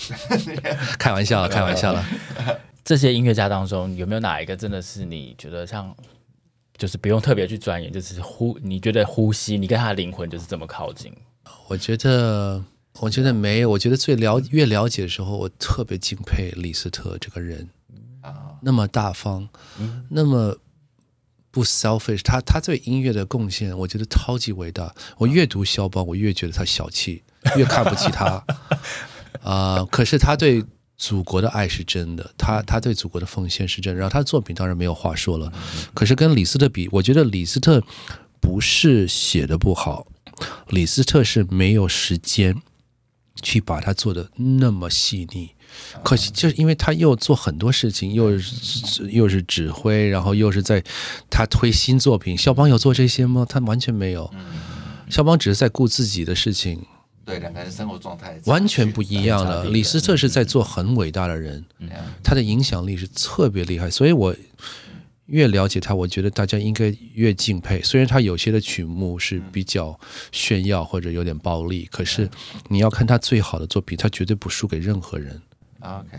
[0.99, 2.05] 开玩笑了，开玩笑了。
[2.85, 5.95] 这些音乐家当中有没有哪一个真的是你觉得像？
[6.77, 11.13] 就是不用特别去钻研，就是呼，你觉得呼吸，你跟他的灵魂就是这么靠近。
[11.69, 12.63] 我觉得，
[13.01, 13.71] 我觉得没有。
[13.71, 17.69] 我觉得最了越了解的时候，我特别敬佩李斯特这个人，
[18.21, 19.49] 啊，那么大方，
[19.79, 20.59] 嗯、那么
[21.51, 24.95] 不 selfish，他他对音乐的贡献，我觉得超级伟大。
[25.19, 27.23] 我越读肖邦，我越觉得他小气，
[27.57, 28.45] 越看不起他。
[29.43, 30.65] 啊、呃，可是他对。
[30.99, 35.53] 祖国的爱是真的，他他对祖国的奉献是真的，然后他的作品当然没有话说了。
[35.93, 37.83] 可是跟李斯特比，我觉得李斯特
[38.41, 40.07] 不是写的不好，
[40.69, 42.63] 李斯特是没有时间
[43.43, 45.51] 去把它做的那么细腻。
[46.03, 50.83] 可惜就是因为他又做很多事情，又是又是指挥，然后又是在
[51.29, 52.39] 他推新作品。
[52.39, 53.45] 肖邦有做这些吗？
[53.47, 54.33] 他完全没有。
[55.11, 56.87] 肖邦只是在顾自己的事情。
[57.27, 59.65] 对，两个人生活状态完全不一样了。
[59.65, 61.91] 李斯特是在做很伟大的人，嗯、
[62.23, 64.33] 他的影响力是特别厉害，所以我
[65.27, 67.83] 越了解他，我觉得大家应该越敬佩。
[67.83, 69.99] 虽然他有些的曲目是比较
[70.31, 72.31] 炫耀或者有点暴力，可是
[72.69, 75.43] 你要看他最好的作品，他绝对不输给任何人。
[75.81, 76.17] OK，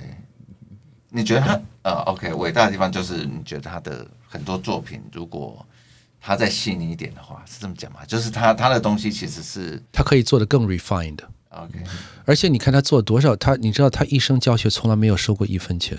[1.09, 5.65] 你觉得他呃，OK，伟大的地方就是你觉得他的很多作品，如果。
[6.27, 8.01] 他再细腻一点的话，是这么讲吗？
[8.05, 11.19] 就是他他的东西其实是他可以做的更 refined。
[11.51, 11.81] OK，
[12.25, 15.97] 而且你看他做多少，他你知道他一生教学从来没有收过一分钱。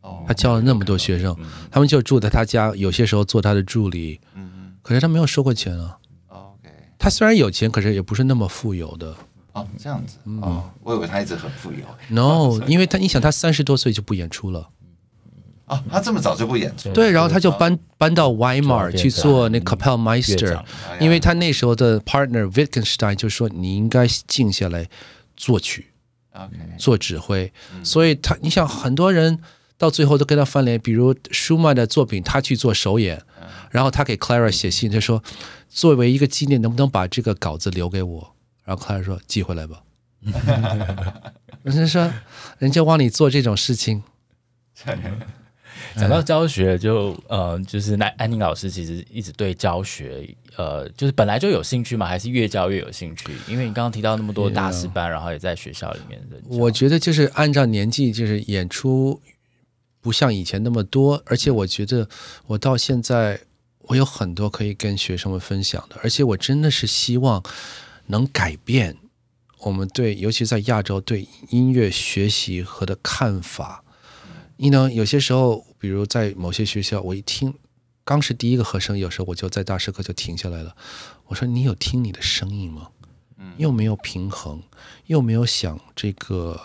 [0.00, 1.36] 哦，他教了那么多学生，
[1.70, 4.18] 他们就住在他家，有些时候做他的助理。
[4.34, 5.98] 嗯嗯，可是他没有收过钱啊。
[6.28, 9.14] OK，他虽然有钱，可是也不是那么富有的。
[9.52, 10.16] 哦，这样子。
[10.40, 11.84] 哦，我以为他一直很富有。
[12.08, 14.70] No，因为他你想他三十多岁就不演出了。
[15.70, 16.92] 啊，他这么早就不演出？
[16.92, 20.60] 对，然后他就搬搬到 Weimar 去做那 Kapellmeister，
[20.98, 24.88] 因为他那时候的 partner Wittgenstein 就说，你应该静下来
[25.36, 25.92] 作曲
[26.32, 27.52] ，OK，做指挥。
[27.84, 29.38] 所以他，你想很多人
[29.78, 33.22] 到最后都跟他翻脸，比如舒曼的作品，他去做首演，
[33.70, 35.22] 然后他给 Clara 写信，他说
[35.68, 38.34] 作为一个纪念，能不能把这个稿子留给我？
[38.64, 39.82] 然后 Clara 说寄回来吧。
[41.62, 42.12] 人家说，
[42.58, 44.02] 人家帮你做这种事情。
[45.96, 53.32] 讲到教学就，就呃，就是那安宁老师其实一直对教学，呃，就是本来就有兴趣嘛，还是越教越有兴趣？
[53.48, 56.36] 因为你刚刚提到那么多大师班，然后也在学校里面的。
[56.46, 59.20] 我觉得就是按照年纪，就是演出
[60.00, 62.08] 不像以前那么多，而且我觉得
[62.46, 63.40] 我到现在
[63.82, 67.42] 我有很多可以跟学生们分享的，而且我真的是希望
[68.06, 68.96] 能改变
[69.58, 73.82] 我们对，尤其在亚洲对音乐学习和的看法。
[74.62, 74.92] 你呢？
[74.92, 77.54] 有些时候，比如在某些学校，我一听
[78.04, 80.76] 刚是第一个和声，有时候我就在大师课就停下来了。
[81.24, 82.90] 我说：“你有听你的声音吗？
[83.56, 84.62] 又没有平衡，
[85.06, 86.60] 又没有想这个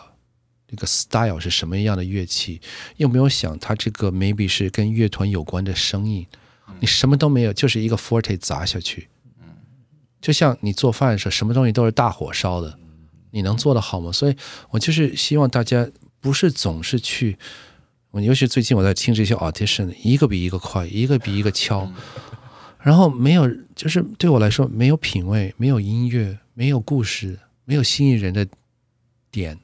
[0.67, 2.59] 这个 style 是什么样的乐器，
[2.97, 6.27] 又没有想它这个 maybe 是跟乐团有关的声音。
[6.81, 9.07] 你什么都没有，就是一个 forte 砸下去。
[10.19, 12.77] 就像你做饭的时候，什么东西都是大火烧的，
[13.31, 14.11] 你能做得好吗？
[14.11, 14.35] 所以
[14.71, 15.89] 我就是希望大家
[16.19, 17.37] 不是总是去。”
[18.23, 21.91] 尤其最近我在听这些 audition，一个比一个快，一个比一个敲，
[22.79, 23.45] 然后没有，
[23.75, 28.47] 就是对我来说没有品味，没有音乐，没有故事，没有吸引人的
[29.29, 29.59] 点，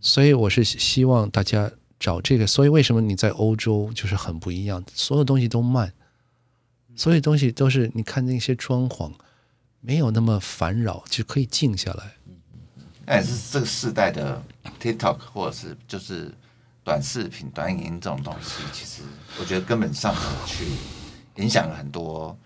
[0.00, 2.46] 所以我是希望大家找这个。
[2.46, 4.84] 所以为什么你在欧洲就是很不一样？
[4.94, 5.92] 所有东西都慢，
[6.94, 9.10] 所有东西都是你看那些装潢
[9.80, 12.12] 没有那么烦扰，就可以静下来。
[13.04, 14.40] 那也是这个世代的
[14.80, 16.32] TikTok，或者是就是。
[16.84, 19.02] 短视频、短影音这种东西，其实
[19.40, 20.14] 我觉得根本上
[20.44, 20.66] 去
[21.36, 22.36] 影响了很多。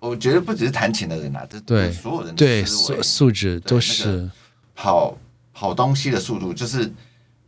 [0.00, 4.30] 我觉得不只是弹琴的人啊，这对所有人对素素质都是
[4.74, 5.18] 跑
[5.52, 6.88] 跑东西的速度，就是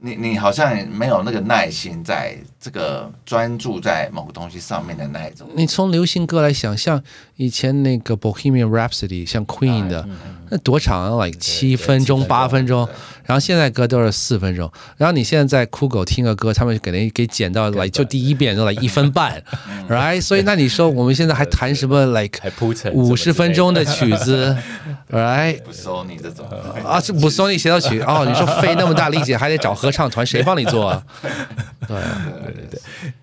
[0.00, 5.48] 你你好像没有那个耐心，在这个专注在某个东西上面的那一种。
[5.54, 7.00] 你从流行歌来想，像
[7.36, 10.08] 以前那个 Bohemian Rhapsody，像 Queen 的，
[10.50, 12.88] 那多长啊？like 七分钟、八分钟。
[13.24, 14.68] 然后现在歌都是四分钟。
[14.96, 19.40] 然后你现在在酷狗听个歌，他们给人给剪到来就第一遍就来 一分半
[19.88, 20.20] ，right？
[20.20, 22.40] 所以那你说我们现在还谈什么 like
[22.92, 24.56] 五十分钟的曲子，
[25.12, 25.62] right？
[25.62, 26.44] 不收你这种
[26.84, 28.24] 啊，是不收你协奏曲哦？
[28.26, 31.02] 你说费那么大力气还得找合唱团，谁帮你做啊？
[31.86, 32.80] 对对对对。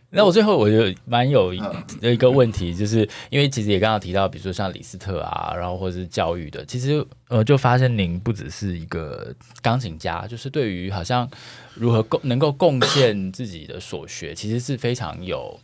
[0.10, 11.30] 那我最后我就蛮有一个问题，就是因为其实也刚刚提到，比如说像李斯特啊，然后或者是教育的，其实呃就发现您不只是一个钢琴家，就是对于好像
[11.74, 15.60] 如何贡能够贡献 自己的所学，其实是非常有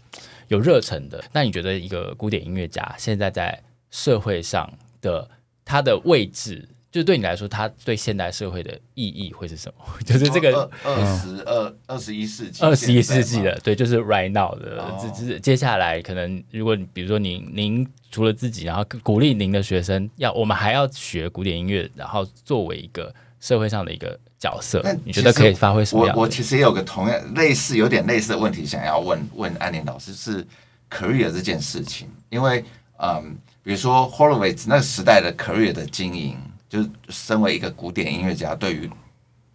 [0.49, 1.23] 有热忱的。
[1.31, 3.57] 那你觉得一个古典音乐家现在在
[3.91, 4.71] 社会上
[5.01, 5.29] 的
[5.63, 6.67] 他的位置？
[6.93, 9.83] 就对你来说，它对现代社会的意义会是什么？
[10.05, 14.79] 就是这个二十二二十一世纪，二十一世纪的，对，就是 right now 的。
[15.15, 26.15] 只是接下来可能，如果你比如说您，您除了自己，然后鼓励您的学生要，我们还要学古典音乐，然后作为一个社会上的一个角色，你觉得可以发挥什么样？
[26.15, 30.45] 我我其实也有个同样类似有点类似的问题想要问问安林老师，是
[30.91, 32.63] career 这件事情，因为
[32.99, 36.37] 嗯，比如说 Horowitz 那个时代的 career 的经营。
[36.73, 38.89] 就是身为一个古典音乐家，对于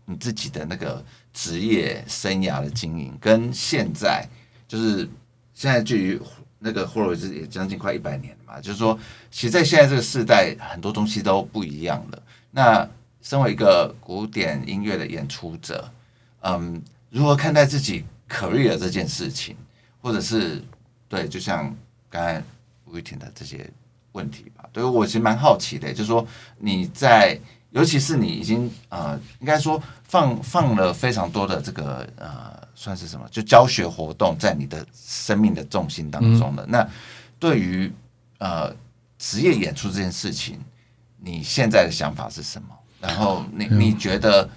[0.04, 4.24] 你自己的那个职业生涯的经营，跟现在
[4.68, 4.98] 就是
[5.52, 6.20] 现在距离
[6.60, 8.60] 那个霍洛维兹也将近快一百年了嘛。
[8.60, 8.96] 就是说，
[9.32, 12.22] 其实，在现在这个时代，很多东西都不一样了。
[12.52, 12.88] 那
[13.20, 15.90] 身为一个古典音乐的演出者，
[16.42, 19.56] 嗯，如何看待自己 career 这件事情，
[20.00, 20.62] 或者是
[21.08, 21.76] 对，就像
[22.08, 22.40] 刚才
[22.84, 23.68] 吴玉婷的这些。
[24.12, 26.26] 问题吧，对我其实蛮好奇的，就是说
[26.59, 27.38] 你在，
[27.70, 36.64] 尤其是你已经呃，应该说放放了非常多的这个呃，算是什么，就教学活动在你的生命的重心当中了。
[36.64, 36.90] 嗯、那
[37.38, 37.92] 对于
[38.38, 38.74] 呃
[39.18, 40.59] 职业演出这件事情，
[41.18, 42.68] 你现在的想法是什么？
[43.00, 44.48] 然后你你觉得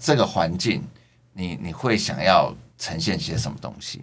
[0.00, 0.82] 这个环境，
[1.32, 4.00] 你你会想要呈现些什么东西？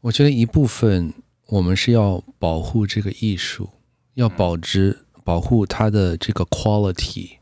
[0.00, 1.12] 我觉得一部分
[1.46, 3.68] 我们是要保护这个艺术。
[4.14, 7.38] 要保值，保护它的这个 quality，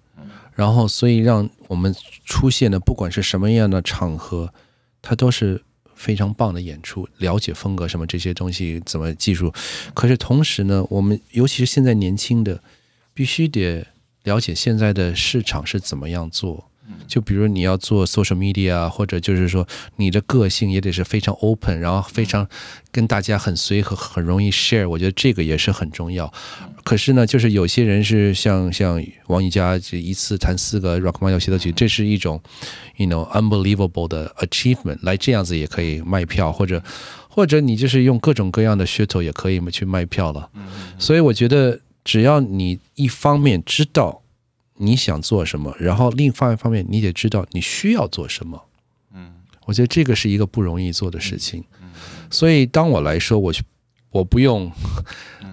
[0.55, 1.95] 然后所以让我们
[2.25, 4.53] 出现的不管是什么样的场合，
[5.01, 5.63] 它都是
[5.95, 7.09] 非常棒的演出。
[7.19, 9.53] 了解风格什么这些东西怎么技术，
[9.95, 12.63] 可是同时呢，我们尤其是现在年轻的，
[13.15, 13.87] 必须得
[14.25, 16.71] 了解现在的市场是怎么样做。
[17.07, 19.67] 就比如你要做 social media，或者就是说
[19.97, 22.49] 你的个性也得是非常 open，然后非常
[22.91, 24.89] 跟大家很随和，很容易 share。
[24.89, 26.33] 我觉得这个也是很重要。
[26.85, 32.41] 可是呢，就是有些人是像像王一佳，这一次弹四个 Rachmaninoff 协奏曲，这是一种
[32.97, 34.99] you know unbelievable 的 achievement。
[35.03, 36.83] 来这样子也可以卖票，或者
[37.29, 40.49] 或者你就是用各种各样的噱头也可以去卖票了。
[40.99, 44.22] 所以我觉得只要你一方面知道。
[44.83, 45.73] 你想做什么？
[45.79, 48.61] 然后另一方面，你得知道你需要做什么。
[49.15, 49.33] 嗯，
[49.65, 51.63] 我觉得这个是一个不容易做的事情。
[51.81, 51.89] 嗯，
[52.29, 53.53] 所以当我来说，我
[54.11, 54.71] 我不用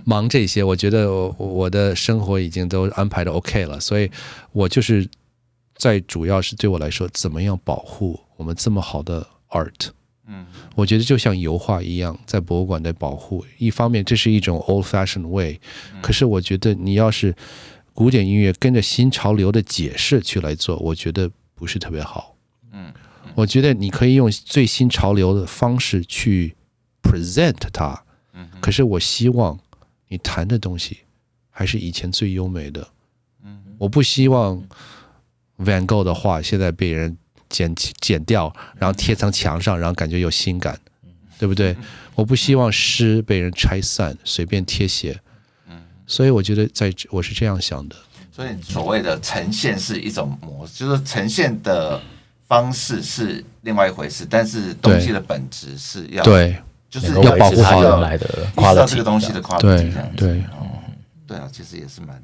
[0.04, 3.80] 忙这些，我觉得我我的生活已经都安排的 OK 了。
[3.80, 4.10] 所以
[4.52, 5.08] 我就是
[5.76, 9.90] 在主要是对我来说，怎么样保护我们这么好的 art？
[10.26, 13.46] 嗯，我觉得就像油画一样，在博物馆的保护。
[13.60, 15.60] 一方面，这是一种 old-fashioned way，
[16.02, 17.36] 可是我觉得你要是。
[18.00, 22.34] 古典音乐跟着新潮流的解释去来做，我觉得不是特别好。
[22.72, 22.94] 嗯，
[23.36, 26.56] 我觉得你可以用最新潮流的方式去
[27.04, 28.02] present 它。
[28.32, 29.60] 嗯，可是我希望
[30.08, 31.00] 你弹的东西
[31.50, 32.88] 还是以前最优美的。
[33.44, 34.64] 嗯，我不希望
[35.58, 37.18] Van Gogh 的画现在被人
[37.50, 40.80] 剪剪掉，然后贴成墙上，然后感觉有新感，
[41.38, 41.76] 对不对？
[42.16, 45.20] 我不希望诗被人拆散，随便贴写。
[46.10, 47.96] 所以我觉得，在我是这样想的。
[48.36, 52.02] 所以所谓的呈现是一种模式，就是呈现的
[52.48, 56.58] 方式是另外一回事，但是东西的本质是要对，
[56.90, 58.26] 就是要保护好原来的，
[58.58, 60.16] 意识到这个东西的 quality 对这样子。
[60.16, 60.30] 对，
[60.60, 60.70] 嗯，
[61.28, 62.20] 对啊，其实也是蛮，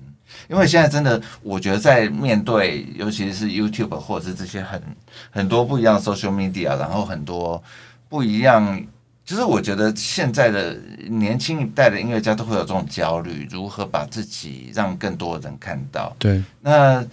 [0.50, 4.82] 因为现在真的，我觉得在面对，尤其是 YouTube 或者是这些很
[5.30, 7.62] 很多不一样的 social media，然后很多
[8.10, 8.84] 不一样。
[9.26, 10.78] 就是我觉得现在的
[11.10, 16.16] 年轻一代的音乐家都会有这种焦虑，如何把自己让更多人看到。
[16.20, 17.04] 对，那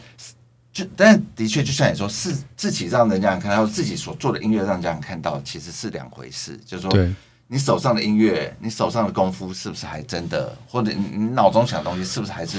[0.70, 6.54] 就但的确，就像你说，是自己让人家人看到，自己所做的音乐让人家看到，其实是两回事。
[6.66, 7.08] 就是说，
[7.46, 12.58] 你手上的音乐，你手上的功夫，是不是还真的，或者你脑中想的东西，是不是还是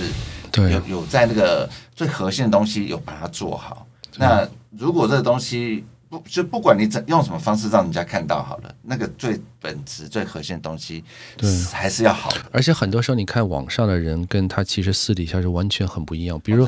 [0.56, 3.86] 有有在那个最核心的东西有把它做好？
[4.18, 5.86] 那如果这个东西。
[6.20, 11.03] 不就不管你怎用什么方式让人家看到好了，那个最本质、最核心的东西，
[11.38, 12.38] 对，还是要好的。
[12.51, 16.39] 而且很多时候，你看网上的人跟他其实私底下是完全很不一样。
[16.43, 16.68] 比如，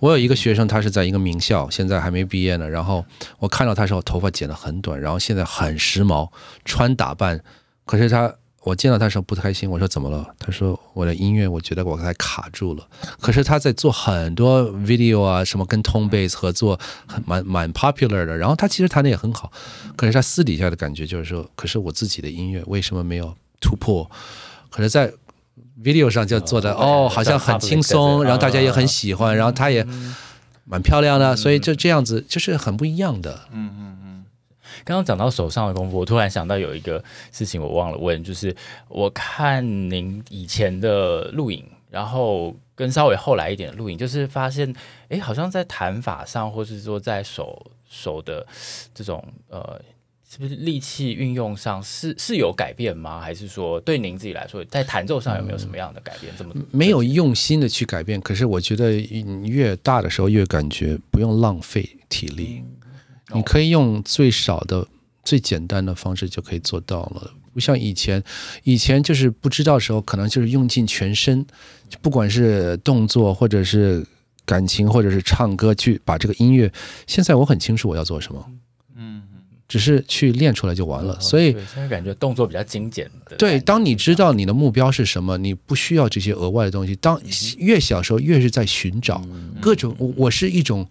[0.00, 2.68] 我有一个学生，他是在一个名校，现在还没毕业呢。
[2.68, 3.04] 然后
[3.38, 6.28] 我看到他时候，头发剪得很短，然后现在很时髦，
[6.64, 7.40] 穿打扮，
[7.84, 8.34] 可是他。
[8.62, 10.34] 我见到他时候不开心，我说怎么了？
[10.38, 12.86] 他说我的音乐，我觉得我刚才卡住了。
[13.20, 18.36] 可是他在做很多 video 啊，什么跟 Tone Base 合作，很蛮蛮 popular 的。
[18.36, 19.50] 然后他其实弹的也很好，
[19.96, 24.08] 可是他私底下的感觉就是说，可是我自己的音乐为什么没有突破？
[24.68, 25.10] 可是，在
[25.82, 29.84] video 上就做的哦，好像很轻松，然后大家也很喜欢，然后他也
[30.64, 33.40] 蛮漂亮的，所以就这样子就是很不一样的。
[33.52, 33.89] 嗯嗯。
[34.84, 37.02] 刚刚讲到手上的功夫，我突然想到有一个
[37.32, 38.54] 事情我忘了问，就是
[38.88, 44.74] 我看您以前的录影，然后跟稍微后来一点的录影，就是发现，
[45.08, 48.46] 哎，好像在弹法上，或是说在手手的
[48.94, 49.80] 这种呃，
[50.28, 53.20] 是不是力气运用上是是有改变吗？
[53.20, 56.32] 还是说对您自己来说，在弹奏上有没有什么样的改变？
[56.38, 62.62] 这么没有用心的去改变，可是我觉得越大的时候越感觉不用浪费体力。
[63.34, 64.86] 你可以用最少的、
[65.22, 68.22] 最简单的方式就可以做到了，不像以前，
[68.64, 71.44] 以前就是不知道的时候，可能就是用尽全身，
[72.00, 74.04] 不管是动作或者是
[74.44, 76.72] 感情或者是唱歌，去把这个音乐。
[77.06, 78.44] 现在我很清楚我要做什么，
[78.96, 79.22] 嗯，
[79.68, 81.18] 只是去练出来就完了。
[81.20, 83.08] 所以现在感觉动作比较精简。
[83.38, 86.96] 对，当你知道你的目标是什么，你不需要这些额外的东西。
[86.96, 87.20] 当
[87.58, 89.22] 越小时候越是在寻找
[89.60, 90.86] 各种，我我是一种。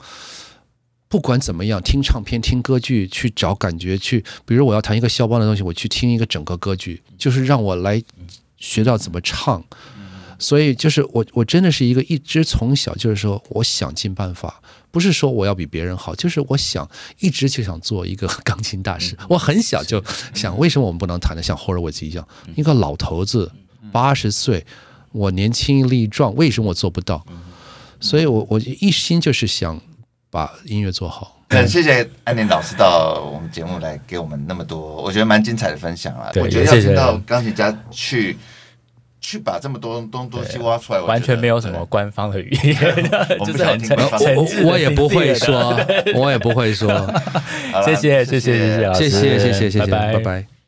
[1.10, 8.02] 不管怎么样，听唱片、听歌剧，去找感觉，去，比如我要弹一个肖邦的东西，我去听一个整个歌剧，就是让我来
[8.58, 9.64] 学到怎么唱。
[10.38, 16.88] 所以，就是我，我真的是一个一直从小就是说，我想尽办法，不是说我要比别人好，就是我想
[17.20, 19.18] 一直就想做一个钢琴大师。
[19.28, 20.02] 我很小就
[20.36, 23.52] 想，为什么我们不能弹得像霍尔维茨一样，一个老头子
[23.92, 24.64] 八十岁，
[25.12, 27.26] 我年轻力壮，为什么我做不到？
[28.00, 29.82] 所以我我一心就是想。
[30.30, 31.36] 把音乐做好。
[31.50, 36.30] 嗯，谢谢安宁老师到我们节目来给我们那么多，我觉得蛮精彩的分享啊。
[36.36, 38.38] 我觉得要听到钢琴家去
[39.20, 42.76] 去把这么多东东西挖出来，完全没有什么官方的语言，
[43.44, 43.98] 就是很诚
[44.64, 45.76] 我也不会说，
[46.14, 46.88] 我也不会说。
[47.84, 50.59] 谢谢谢谢谢谢谢谢谢谢谢，拜拜。